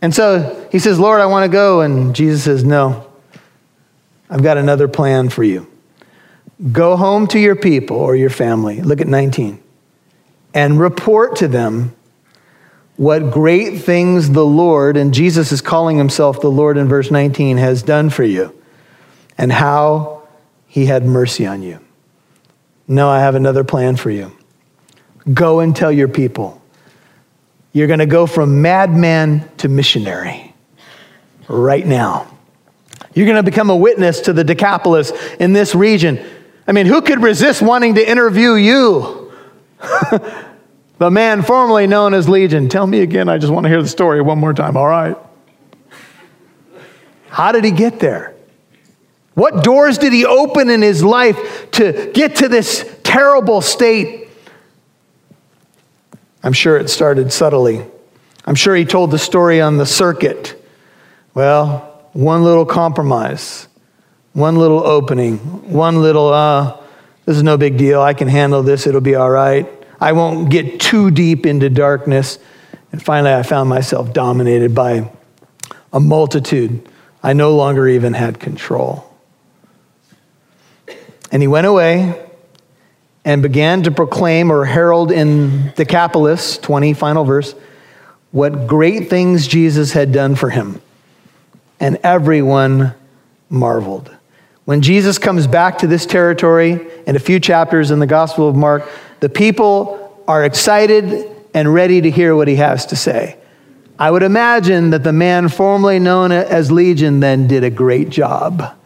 And 0.00 0.14
so 0.14 0.68
he 0.72 0.78
says, 0.78 0.98
Lord, 0.98 1.20
I 1.20 1.26
want 1.26 1.50
to 1.50 1.52
go. 1.52 1.80
And 1.80 2.14
Jesus 2.14 2.44
says, 2.44 2.64
No, 2.64 3.06
I've 4.30 4.42
got 4.42 4.56
another 4.56 4.88
plan 4.88 5.28
for 5.28 5.44
you. 5.44 5.66
Go 6.70 6.96
home 6.96 7.26
to 7.28 7.38
your 7.38 7.56
people 7.56 7.96
or 7.96 8.14
your 8.14 8.30
family. 8.30 8.80
Look 8.80 9.00
at 9.00 9.08
19. 9.08 9.60
And 10.54 10.78
report 10.78 11.36
to 11.36 11.48
them 11.48 11.94
what 12.96 13.30
great 13.30 13.80
things 13.80 14.30
the 14.30 14.44
Lord, 14.44 14.96
and 14.96 15.14
Jesus 15.14 15.50
is 15.50 15.60
calling 15.60 15.96
himself 15.96 16.40
the 16.40 16.50
Lord 16.50 16.76
in 16.76 16.88
verse 16.88 17.10
19, 17.10 17.56
has 17.56 17.82
done 17.82 18.10
for 18.10 18.22
you, 18.22 18.54
and 19.38 19.52
how 19.52 20.22
he 20.66 20.86
had 20.86 21.04
mercy 21.04 21.46
on 21.46 21.62
you. 21.62 21.80
No, 22.88 23.08
I 23.08 23.20
have 23.20 23.34
another 23.34 23.64
plan 23.64 23.96
for 23.96 24.10
you. 24.10 24.32
Go 25.32 25.60
and 25.60 25.74
tell 25.74 25.92
your 25.92 26.08
people 26.08 26.62
you're 27.72 27.86
going 27.86 28.00
to 28.00 28.06
go 28.06 28.26
from 28.26 28.60
madman 28.60 29.48
to 29.58 29.68
missionary 29.68 30.54
right 31.48 31.86
now. 31.86 32.28
You're 33.14 33.26
going 33.26 33.36
to 33.36 33.42
become 33.42 33.70
a 33.70 33.76
witness 33.76 34.20
to 34.22 34.32
the 34.32 34.44
Decapolis 34.44 35.10
in 35.38 35.52
this 35.52 35.74
region. 35.74 36.24
I 36.66 36.72
mean, 36.72 36.86
who 36.86 37.02
could 37.02 37.22
resist 37.22 37.62
wanting 37.62 37.94
to 37.96 38.10
interview 38.10 38.54
you? 38.54 39.32
the 40.98 41.10
man 41.10 41.42
formerly 41.42 41.86
known 41.86 42.14
as 42.14 42.28
Legion. 42.28 42.68
Tell 42.68 42.86
me 42.86 43.00
again, 43.00 43.28
I 43.28 43.38
just 43.38 43.52
want 43.52 43.64
to 43.64 43.70
hear 43.70 43.82
the 43.82 43.88
story 43.88 44.20
one 44.22 44.38
more 44.38 44.54
time, 44.54 44.76
all 44.76 44.86
right? 44.86 45.16
How 47.28 47.52
did 47.52 47.64
he 47.64 47.70
get 47.70 47.98
there? 47.98 48.31
What 49.34 49.64
doors 49.64 49.98
did 49.98 50.12
he 50.12 50.26
open 50.26 50.68
in 50.68 50.82
his 50.82 51.02
life 51.02 51.70
to 51.72 52.10
get 52.12 52.36
to 52.36 52.48
this 52.48 52.98
terrible 53.02 53.60
state 53.60 54.22
I'm 56.42 56.52
sure 56.52 56.76
it 56.76 56.90
started 56.90 57.32
subtly. 57.32 57.84
I'm 58.44 58.56
sure 58.56 58.74
he 58.74 58.84
told 58.84 59.12
the 59.12 59.18
story 59.18 59.60
on 59.60 59.76
the 59.76 59.86
circuit. 59.86 60.60
Well, 61.34 62.08
one 62.12 62.42
little 62.42 62.66
compromise, 62.66 63.68
one 64.32 64.56
little 64.56 64.84
opening, 64.84 65.38
one 65.70 66.02
little, 66.02 66.28
uh, 66.28 66.80
this 67.26 67.36
is 67.36 67.44
no 67.44 67.56
big 67.56 67.78
deal. 67.78 68.02
I 68.02 68.14
can 68.14 68.26
handle 68.26 68.64
this. 68.64 68.88
It'll 68.88 69.00
be 69.00 69.14
all 69.14 69.30
right. 69.30 69.68
I 70.00 70.12
won't 70.12 70.50
get 70.50 70.80
too 70.80 71.12
deep 71.12 71.46
into 71.46 71.70
darkness. 71.70 72.40
And 72.90 73.00
finally, 73.00 73.32
I 73.32 73.44
found 73.44 73.68
myself 73.68 74.12
dominated 74.12 74.74
by 74.74 75.10
a 75.92 76.00
multitude. 76.00 76.88
I 77.22 77.34
no 77.34 77.54
longer 77.54 77.86
even 77.86 78.14
had 78.14 78.40
control. 78.40 79.11
And 81.32 81.42
he 81.42 81.48
went 81.48 81.66
away 81.66 82.28
and 83.24 83.42
began 83.42 83.82
to 83.84 83.90
proclaim 83.90 84.52
or 84.52 84.64
herald 84.64 85.10
in 85.10 85.72
Decapolis, 85.76 86.58
20, 86.58 86.92
final 86.92 87.24
verse, 87.24 87.54
what 88.30 88.66
great 88.66 89.08
things 89.08 89.46
Jesus 89.48 89.92
had 89.92 90.12
done 90.12 90.34
for 90.34 90.50
him. 90.50 90.80
And 91.80 91.98
everyone 92.04 92.94
marveled. 93.48 94.14
When 94.64 94.82
Jesus 94.82 95.18
comes 95.18 95.46
back 95.46 95.78
to 95.78 95.86
this 95.86 96.06
territory 96.06 96.80
in 97.06 97.16
a 97.16 97.18
few 97.18 97.40
chapters 97.40 97.90
in 97.90 97.98
the 97.98 98.06
Gospel 98.06 98.48
of 98.48 98.54
Mark, 98.54 98.88
the 99.20 99.28
people 99.28 100.22
are 100.28 100.44
excited 100.44 101.28
and 101.54 101.72
ready 101.72 102.00
to 102.00 102.10
hear 102.10 102.36
what 102.36 102.48
he 102.48 102.56
has 102.56 102.86
to 102.86 102.96
say. 102.96 103.36
I 103.98 104.10
would 104.10 104.22
imagine 104.22 104.90
that 104.90 105.04
the 105.04 105.12
man 105.12 105.48
formerly 105.48 105.98
known 105.98 106.32
as 106.32 106.70
Legion 106.70 107.20
then 107.20 107.46
did 107.46 107.64
a 107.64 107.70
great 107.70 108.08
job. 108.08 108.76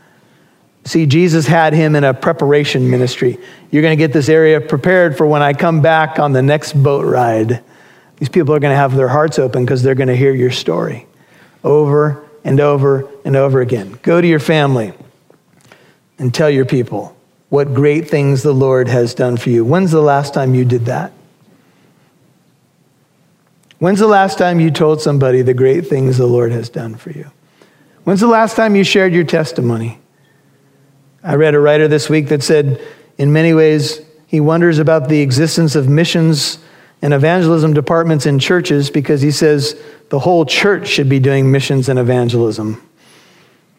See, 0.87 1.05
Jesus 1.07 1.49
had 1.49 1.73
him 1.73 1.97
in 1.97 2.05
a 2.05 2.15
preparation 2.15 2.89
ministry. 2.89 3.39
You're 3.73 3.83
going 3.83 3.99
to 3.99 4.03
get 4.03 4.13
this 4.13 4.29
area 4.29 4.61
prepared 4.61 5.17
for 5.17 5.27
when 5.27 5.43
I 5.43 5.53
come 5.53 5.83
back 5.83 6.21
on 6.21 6.33
the 6.33 6.43
next 6.43 6.81
boat 6.81 7.05
ride. 7.05 7.65
These 8.19 8.29
people 8.29 8.55
are 8.55 8.61
going 8.61 8.73
to 8.73 8.77
have 8.77 8.95
their 8.95 9.09
hearts 9.09 9.41
open 9.41 9.65
because 9.65 9.83
they're 9.83 9.97
going 9.97 10.09
to 10.09 10.17
hear 10.17 10.33
your 10.33 10.53
story 10.53 11.07
over 11.65 12.25
and 12.45 12.61
over 12.61 13.11
and 13.25 13.35
over 13.35 13.61
again. 13.61 13.99
Go 14.03 14.21
to 14.21 14.27
your 14.27 14.39
family 14.39 14.93
and 16.21 16.33
tell 16.33 16.49
your 16.49 16.65
people 16.65 17.17
what 17.49 17.75
great 17.75 18.09
things 18.09 18.45
the 18.45 18.55
Lord 18.55 18.87
has 18.87 19.13
done 19.13 19.37
for 19.37 19.51
you. 19.51 19.65
When's 19.65 19.91
the 19.91 20.01
last 20.01 20.35
time 20.35 20.55
you 20.55 20.65
did 20.65 20.87
that? 20.87 21.13
When's 23.81 23.99
the 23.99 24.07
last 24.07 24.39
time 24.39 24.61
you 24.61 24.71
told 24.71 25.01
somebody 25.01 25.43
the 25.43 25.53
great 25.53 25.89
things 25.89 26.17
the 26.17 26.27
Lord 26.27 26.53
has 26.53 26.69
done 26.69 26.95
for 26.95 27.11
you? 27.11 27.29
When's 28.05 28.21
the 28.21 28.29
last 28.29 28.55
time 28.55 28.77
you 28.77 28.85
shared 28.85 29.13
your 29.13 29.25
testimony? 29.25 29.99
I 31.27 31.35
read 31.35 31.57
a 31.57 31.59
writer 31.59 31.89
this 31.89 32.09
week 32.09 32.29
that 32.29 32.45
said, 32.45 32.81
in 33.19 33.33
many 33.33 33.53
ways, 33.53 34.01
he 34.29 34.39
wonders 34.39 34.79
about 34.79 35.09
the 35.09 35.23
existence 35.23 35.75
of 35.75 35.89
missions 35.89 36.59
and 37.03 37.13
evangelism 37.13 37.75
departments 37.75 38.27
in 38.27 38.39
churches 38.39 38.91
because 38.91 39.23
he 39.23 39.33
says 39.33 39.77
the 40.11 40.21
whole 40.21 40.47
church 40.47 40.87
should 40.87 41.09
be 41.09 41.19
doing 41.19 41.51
missions 41.51 41.89
and 41.89 41.99
evangelism, 41.99 42.81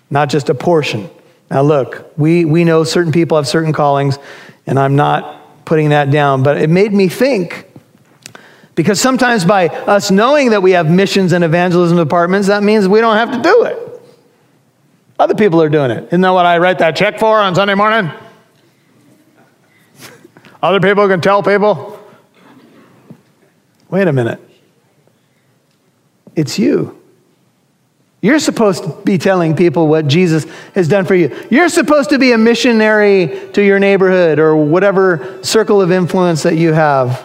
not 0.10 0.28
just 0.28 0.50
a 0.50 0.54
portion. 0.54 1.10
Now, 1.50 1.62
look, 1.62 2.12
we, 2.18 2.44
we 2.44 2.66
know 2.66 2.84
certain 2.84 3.14
people 3.14 3.38
have 3.38 3.48
certain 3.48 3.72
callings, 3.72 4.20
and 4.66 4.78
I'm 4.78 4.98
not 4.98 5.64
putting 5.64 5.90
that 5.90 6.12
down, 6.12 6.44
but 6.44 6.58
it 6.58 6.70
made 6.70 6.92
me 6.92 7.08
think 7.08 7.66
because 8.76 9.00
sometimes 9.00 9.46
by 9.46 9.70
us 9.70 10.12
knowing 10.12 10.50
that 10.50 10.62
we 10.62 10.72
have 10.72 10.92
missions 10.92 11.32
and 11.32 11.46
evangelism 11.46 11.98
departments, 11.98 12.50
that 12.50 12.62
means 12.62 12.90
we 12.90 13.00
don't 13.00 13.16
have 13.16 13.32
to 13.32 13.42
do 13.42 13.64
it. 13.64 13.87
Other 15.19 15.36
people 15.36 15.62
are 15.62 15.69
doing 15.69 15.91
it. 15.91 16.06
Isn't 16.06 16.21
that 16.21 16.30
what 16.30 16.45
I 16.45 16.60
write 16.60 16.80
that 16.80 16.95
check 16.95 17.19
for 17.19 17.39
on 17.39 17.56
Sunday 17.56 17.73
morning? 17.73 18.12
Other 20.62 20.80
people 20.80 21.08
can 21.08 21.21
tell 21.21 21.41
people. 21.41 21.99
Wait 23.89 24.08
a 24.08 24.13
minute. 24.13 24.39
It's 26.36 26.60
you. 26.60 27.01
You're 28.21 28.39
supposed 28.39 28.84
to 28.84 28.89
be 29.03 29.17
telling 29.17 29.56
people 29.56 29.88
what 29.88 30.08
Jesus 30.08 30.45
has 30.73 30.88
done 30.88 31.06
for 31.06 31.15
you. 31.15 31.36
You're 31.49 31.69
supposed 31.69 32.10
to 32.10 32.19
be 32.19 32.32
a 32.32 32.38
missionary 32.38 33.49
to 33.53 33.62
your 33.62 33.80
neighborhood 33.80 34.39
or 34.39 34.56
whatever 34.56 35.39
circle 35.43 35.82
of 35.82 35.91
influence 35.91 36.43
that 36.43 36.56
you 36.56 36.73
have. 36.73 37.23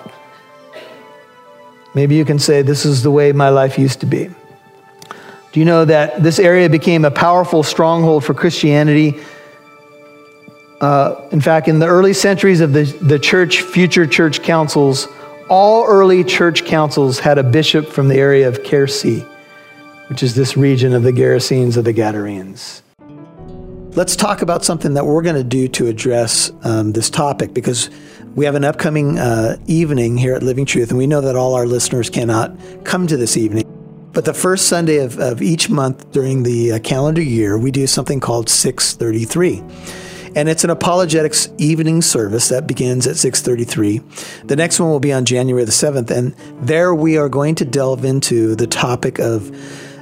Maybe 1.94 2.14
you 2.14 2.24
can 2.24 2.38
say, 2.38 2.62
This 2.62 2.84
is 2.84 3.02
the 3.02 3.10
way 3.10 3.32
my 3.32 3.48
life 3.48 3.78
used 3.78 4.00
to 4.00 4.06
be. 4.06 4.30
Do 5.52 5.60
you 5.60 5.66
know 5.66 5.84
that 5.84 6.22
this 6.22 6.38
area 6.38 6.68
became 6.68 7.04
a 7.04 7.10
powerful 7.10 7.62
stronghold 7.62 8.24
for 8.24 8.34
Christianity? 8.34 9.20
Uh, 10.80 11.28
in 11.30 11.40
fact, 11.40 11.68
in 11.68 11.78
the 11.78 11.86
early 11.86 12.14
centuries 12.14 12.60
of 12.60 12.72
the, 12.72 12.84
the 13.02 13.18
church, 13.18 13.62
future 13.62 14.06
church 14.06 14.42
councils, 14.42 15.06
all 15.48 15.84
early 15.86 16.24
church 16.24 16.64
councils 16.64 17.18
had 17.18 17.38
a 17.38 17.42
bishop 17.42 17.86
from 17.86 18.08
the 18.08 18.16
area 18.16 18.48
of 18.48 18.62
Kiersee 18.62 19.28
which 20.12 20.22
is 20.22 20.34
this 20.34 20.58
region 20.58 20.92
of 20.92 21.02
the 21.04 21.10
Gerasenes 21.10 21.78
of 21.78 21.84
the 21.84 21.92
Gadarenes. 21.94 22.82
Let's 23.96 24.14
talk 24.14 24.42
about 24.42 24.62
something 24.62 24.92
that 24.92 25.06
we're 25.06 25.22
going 25.22 25.36
to 25.36 25.42
do 25.42 25.68
to 25.68 25.86
address 25.86 26.52
um, 26.64 26.92
this 26.92 27.08
topic 27.08 27.54
because 27.54 27.88
we 28.34 28.44
have 28.44 28.54
an 28.54 28.62
upcoming 28.62 29.18
uh, 29.18 29.56
evening 29.66 30.18
here 30.18 30.34
at 30.34 30.42
Living 30.42 30.66
Truth, 30.66 30.90
and 30.90 30.98
we 30.98 31.06
know 31.06 31.22
that 31.22 31.34
all 31.34 31.54
our 31.54 31.64
listeners 31.64 32.10
cannot 32.10 32.54
come 32.84 33.06
to 33.06 33.16
this 33.16 33.38
evening. 33.38 33.81
But 34.12 34.24
the 34.24 34.34
first 34.34 34.68
Sunday 34.68 34.98
of, 34.98 35.18
of 35.18 35.40
each 35.40 35.70
month 35.70 36.12
during 36.12 36.42
the 36.42 36.72
uh, 36.72 36.78
calendar 36.80 37.22
year, 37.22 37.58
we 37.58 37.70
do 37.70 37.86
something 37.86 38.20
called 38.20 38.48
633 38.50 39.62
and 40.34 40.48
it's 40.48 40.64
an 40.64 40.70
apologetics 40.70 41.50
evening 41.58 42.00
service 42.02 42.48
that 42.48 42.66
begins 42.66 43.06
at 43.06 43.16
6:33. 43.16 44.46
The 44.46 44.56
next 44.56 44.80
one 44.80 44.88
will 44.90 45.00
be 45.00 45.12
on 45.12 45.24
January 45.24 45.64
the 45.64 45.72
7th 45.72 46.10
and 46.10 46.34
there 46.62 46.94
we 46.94 47.18
are 47.18 47.28
going 47.28 47.54
to 47.56 47.64
delve 47.64 48.04
into 48.04 48.54
the 48.54 48.66
topic 48.66 49.18
of 49.18 49.50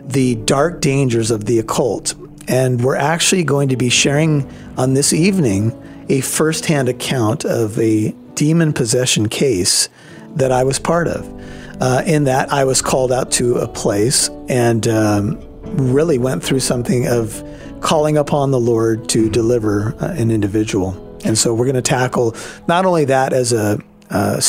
the 0.05 0.37
dark 0.37 0.81
dangers 0.81 1.31
of 1.31 1.45
the 1.45 1.59
occult. 1.59 2.15
And 2.49 2.83
we're 2.83 2.97
actually 2.97 3.45
going 3.45 3.69
to 3.69 3.77
be 3.77 3.89
sharing 3.89 4.49
on 4.77 4.95
this 4.95 5.13
evening 5.13 5.73
a 6.09 6.21
firsthand 6.21 6.89
account 6.89 7.45
of 7.45 7.79
a 7.79 8.13
demon 8.35 8.73
possession 8.73 9.29
case 9.29 9.89
that 10.35 10.51
I 10.51 10.65
was 10.65 10.79
part 10.79 11.07
of. 11.07 11.27
Uh, 11.81 12.03
in 12.07 12.25
that, 12.25 12.53
I 12.53 12.65
was 12.65 12.83
called 12.83 13.11
out 13.11 13.33
to 13.33 13.57
a 13.57 13.69
place 13.69 14.29
and 14.49 14.87
um, 14.87 15.41
really 15.63 16.19
went 16.19 16.43
through 16.43 16.61
something 16.61 17.07
of 17.07 17.43
calling 17.81 18.19
upon 18.19 18.51
the 18.51 18.61
Lord 18.61 19.09
to 19.11 19.31
deliver 19.31 19.95
uh, 20.01 20.15
an 20.17 20.31
individual. 20.31 21.19
And 21.25 21.37
so 21.37 21.55
we're 21.55 21.65
going 21.65 21.77
to 21.77 21.83
tackle 21.83 22.35
not 22.69 22.85
only 22.85 23.07
that 23.07 23.33
as 23.33 23.53
a, 23.53 23.79
uh, 24.11 24.41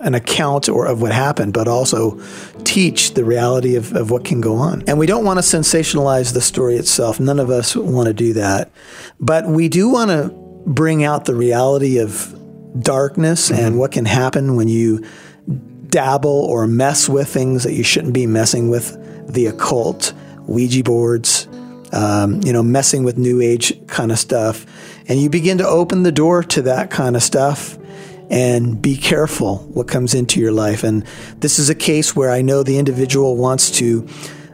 an 0.00 0.14
account 0.14 0.68
or 0.68 0.86
of 0.86 1.02
what 1.02 1.12
happened, 1.12 1.52
but 1.52 1.68
also 1.68 2.20
teach 2.64 3.14
the 3.14 3.24
reality 3.24 3.76
of, 3.76 3.92
of 3.94 4.10
what 4.10 4.24
can 4.24 4.40
go 4.40 4.56
on. 4.56 4.82
And 4.86 4.98
we 4.98 5.06
don't 5.06 5.24
want 5.24 5.38
to 5.38 5.42
sensationalize 5.42 6.32
the 6.32 6.40
story 6.40 6.76
itself. 6.76 7.18
None 7.18 7.38
of 7.38 7.50
us 7.50 7.74
want 7.76 8.06
to 8.06 8.14
do 8.14 8.34
that. 8.34 8.70
But 9.20 9.46
we 9.46 9.68
do 9.68 9.88
want 9.88 10.10
to 10.10 10.28
bring 10.66 11.02
out 11.02 11.24
the 11.24 11.34
reality 11.34 11.98
of 11.98 12.34
darkness 12.78 13.50
mm-hmm. 13.50 13.60
and 13.60 13.78
what 13.78 13.92
can 13.92 14.04
happen 14.04 14.56
when 14.56 14.68
you 14.68 15.04
dabble 15.90 16.30
or 16.30 16.66
mess 16.66 17.08
with 17.08 17.28
things 17.28 17.64
that 17.64 17.72
you 17.72 17.82
shouldn't 17.82 18.14
be 18.14 18.26
messing 18.26 18.68
with 18.68 18.96
the 19.32 19.46
occult, 19.46 20.12
Ouija 20.46 20.82
boards, 20.82 21.48
um, 21.92 22.40
you 22.42 22.52
know, 22.52 22.62
messing 22.62 23.04
with 23.04 23.18
new 23.18 23.40
age 23.40 23.72
kind 23.86 24.12
of 24.12 24.18
stuff. 24.18 24.66
And 25.08 25.20
you 25.20 25.30
begin 25.30 25.58
to 25.58 25.66
open 25.66 26.02
the 26.02 26.12
door 26.12 26.42
to 26.44 26.62
that 26.62 26.90
kind 26.90 27.16
of 27.16 27.22
stuff 27.22 27.78
and 28.30 28.80
be 28.80 28.96
careful 28.96 29.58
what 29.58 29.88
comes 29.88 30.14
into 30.14 30.40
your 30.40 30.52
life. 30.52 30.84
And 30.84 31.04
this 31.38 31.58
is 31.58 31.70
a 31.70 31.74
case 31.74 32.14
where 32.14 32.30
I 32.30 32.42
know 32.42 32.62
the 32.62 32.78
individual 32.78 33.36
wants 33.36 33.70
to, 33.72 34.06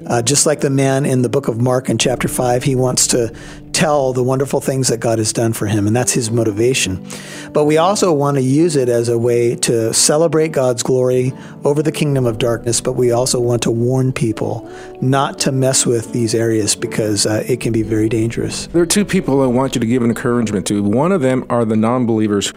uh, 0.07 0.23
just 0.23 0.47
like 0.47 0.61
the 0.61 0.70
man 0.70 1.05
in 1.05 1.23
the 1.23 1.29
book 1.29 1.49
of 1.49 1.61
Mark 1.61 1.88
in 1.88 1.99
chapter 1.99 2.29
5, 2.29 2.62
he 2.62 2.77
wants 2.77 3.09
to 3.09 3.35
tell 3.75 4.13
the 4.13 4.23
wonderful 4.23 4.61
things 4.61 4.89
that 4.89 5.01
God 5.01 5.19
has 5.19 5.33
done 5.33 5.53
for 5.53 5.67
him, 5.67 5.87
and 5.87 5.95
that's 5.95 6.13
his 6.13 6.31
motivation. 6.31 7.07
But 7.53 7.65
we 7.65 7.77
also 7.77 8.13
want 8.13 8.37
to 8.37 8.43
use 8.43 8.77
it 8.77 8.89
as 8.89 9.09
a 9.09 9.19
way 9.19 9.57
to 9.57 9.93
celebrate 9.93 10.53
God's 10.53 10.83
glory 10.83 11.33
over 11.65 11.83
the 11.83 11.93
kingdom 11.93 12.27
of 12.27 12.39
darkness, 12.39 12.81
but 12.81 12.93
we 12.93 13.11
also 13.11 13.41
want 13.41 13.63
to 13.63 13.71
warn 13.71 14.13
people 14.13 14.71
not 15.01 15.39
to 15.41 15.53
mess 15.53 15.85
with 15.85 16.13
these 16.13 16.35
areas 16.35 16.75
because 16.75 17.27
uh, 17.27 17.45
it 17.47 17.61
can 17.61 17.73
be 17.73 17.83
very 17.83 18.09
dangerous. 18.09 18.69
There 18.69 18.83
are 18.83 18.87
two 18.87 19.05
people 19.05 19.43
I 19.43 19.47
want 19.47 19.75
you 19.75 19.81
to 19.81 19.87
give 19.87 20.03
an 20.03 20.09
encouragement 20.09 20.67
to. 20.69 20.83
One 20.83 21.13
of 21.13 21.21
them 21.21 21.45
are 21.51 21.65
the 21.65 21.77
non 21.77 22.07
believers 22.07 22.53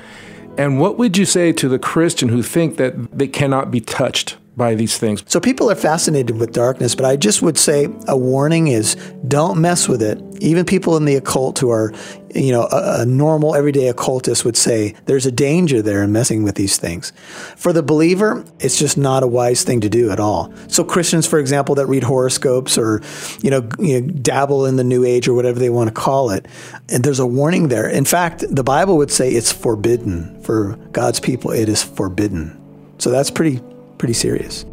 and 0.58 0.80
what 0.80 0.98
would 0.98 1.18
you 1.18 1.26
say 1.26 1.54
to 1.54 1.70
the 1.70 1.78
Christian 1.78 2.30
who 2.30 2.42
think 2.42 2.78
that 2.78 3.16
they 3.16 3.28
cannot 3.28 3.70
be 3.70 3.80
touched 3.80 4.38
by 4.58 4.74
these 4.74 4.98
things? 4.98 5.24
So 5.28 5.40
people 5.40 5.70
are 5.70 5.76
fascinated 5.76 6.40
with 6.40 6.52
darkness, 6.52 6.96
but 6.96 7.06
I 7.06 7.16
just 7.16 7.44
would 7.44 7.60
say 7.60 7.88
a 8.08 8.18
warning 8.18 8.68
is 8.68 8.96
don't 9.28 9.62
mess 9.62 9.88
with 9.88 10.02
it. 10.02 10.20
Even 10.40 10.66
people 10.66 10.98
in 10.98 11.06
the 11.06 11.16
occult 11.16 11.60
who 11.60 11.70
are, 11.70 11.94
you 12.34 12.52
know, 12.52 12.68
a, 12.72 13.02
a, 13.02 13.06
normal 13.06 13.56
everyday 13.56 13.88
occultist 13.88 14.46
would 14.46 14.58
say 14.58 14.96
there's 15.06 15.26
a 15.26 15.32
danger 15.32 15.82
there 15.82 16.04
in 16.04 16.12
messing 16.12 16.44
with 16.44 16.56
these 16.56 16.78
things. 16.78 17.12
For 17.56 17.74
the 17.74 17.84
believer, 17.84 18.46
it's 18.60 18.78
just 18.78 18.98
not 18.98 19.24
a 19.24 19.28
wise 19.28 19.64
thing 19.64 19.82
to 19.82 19.90
do 19.90 20.12
at 20.12 20.20
all. 20.20 20.54
So 20.68 20.84
Christians, 20.84 21.26
for 21.26 21.40
example, 21.40 21.76
that 21.76 21.88
read 21.88 22.04
horoscopes 22.04 22.78
or, 22.78 23.02
you 23.42 23.50
know, 23.50 23.68
you 23.80 24.02
know 24.02 24.08
dabble 24.08 24.66
in 24.66 24.76
the 24.76 24.84
new 24.84 25.04
age 25.04 25.28
or 25.28 25.34
whatever 25.34 25.60
they 25.60 25.70
want 25.70 25.88
to 25.88 25.94
call 25.94 26.32
it, 26.32 26.46
and 26.90 27.04
there's 27.04 27.20
a 27.20 27.26
warning 27.26 27.70
there. 27.70 27.88
In 27.88 28.06
fact, 28.06 28.44
the 28.50 28.64
Bible 28.64 28.98
would 28.98 29.12
say 29.12 29.32
it's 29.32 29.52
forbidden 29.52 30.42
for 30.44 30.76
God's 30.92 31.20
people. 31.20 31.52
It 31.52 31.70
is 31.70 31.84
forbidden. 31.84 32.60
So 33.00 33.10
that's 33.10 33.32
pretty 33.32 33.62
pretty 33.98 34.14
serious. 34.14 34.66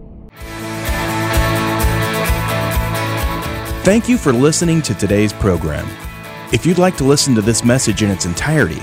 Thank 3.85 4.09
you 4.09 4.16
for 4.16 4.33
listening 4.33 4.81
to 4.81 4.94
today's 4.94 5.35
program. 5.35 5.87
If 6.55 6.64
you'd 6.64 6.79
like 6.79 6.97
to 6.97 7.05
listen 7.05 7.35
to 7.35 7.42
this 7.42 7.62
message 7.62 8.03
in 8.03 8.11
its 8.11 8.25
entirety, 8.25 8.83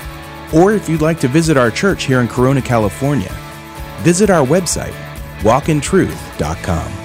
or 0.53 0.73
if 0.73 0.87
you'd 0.87 1.01
like 1.01 1.19
to 1.21 1.27
visit 1.27 1.57
our 1.57 1.71
church 1.71 2.03
here 2.03 2.21
in 2.21 2.27
Corona, 2.27 2.61
California, 2.61 3.35
visit 4.01 4.29
our 4.29 4.45
website, 4.45 4.93
walkintruth.com. 5.39 7.00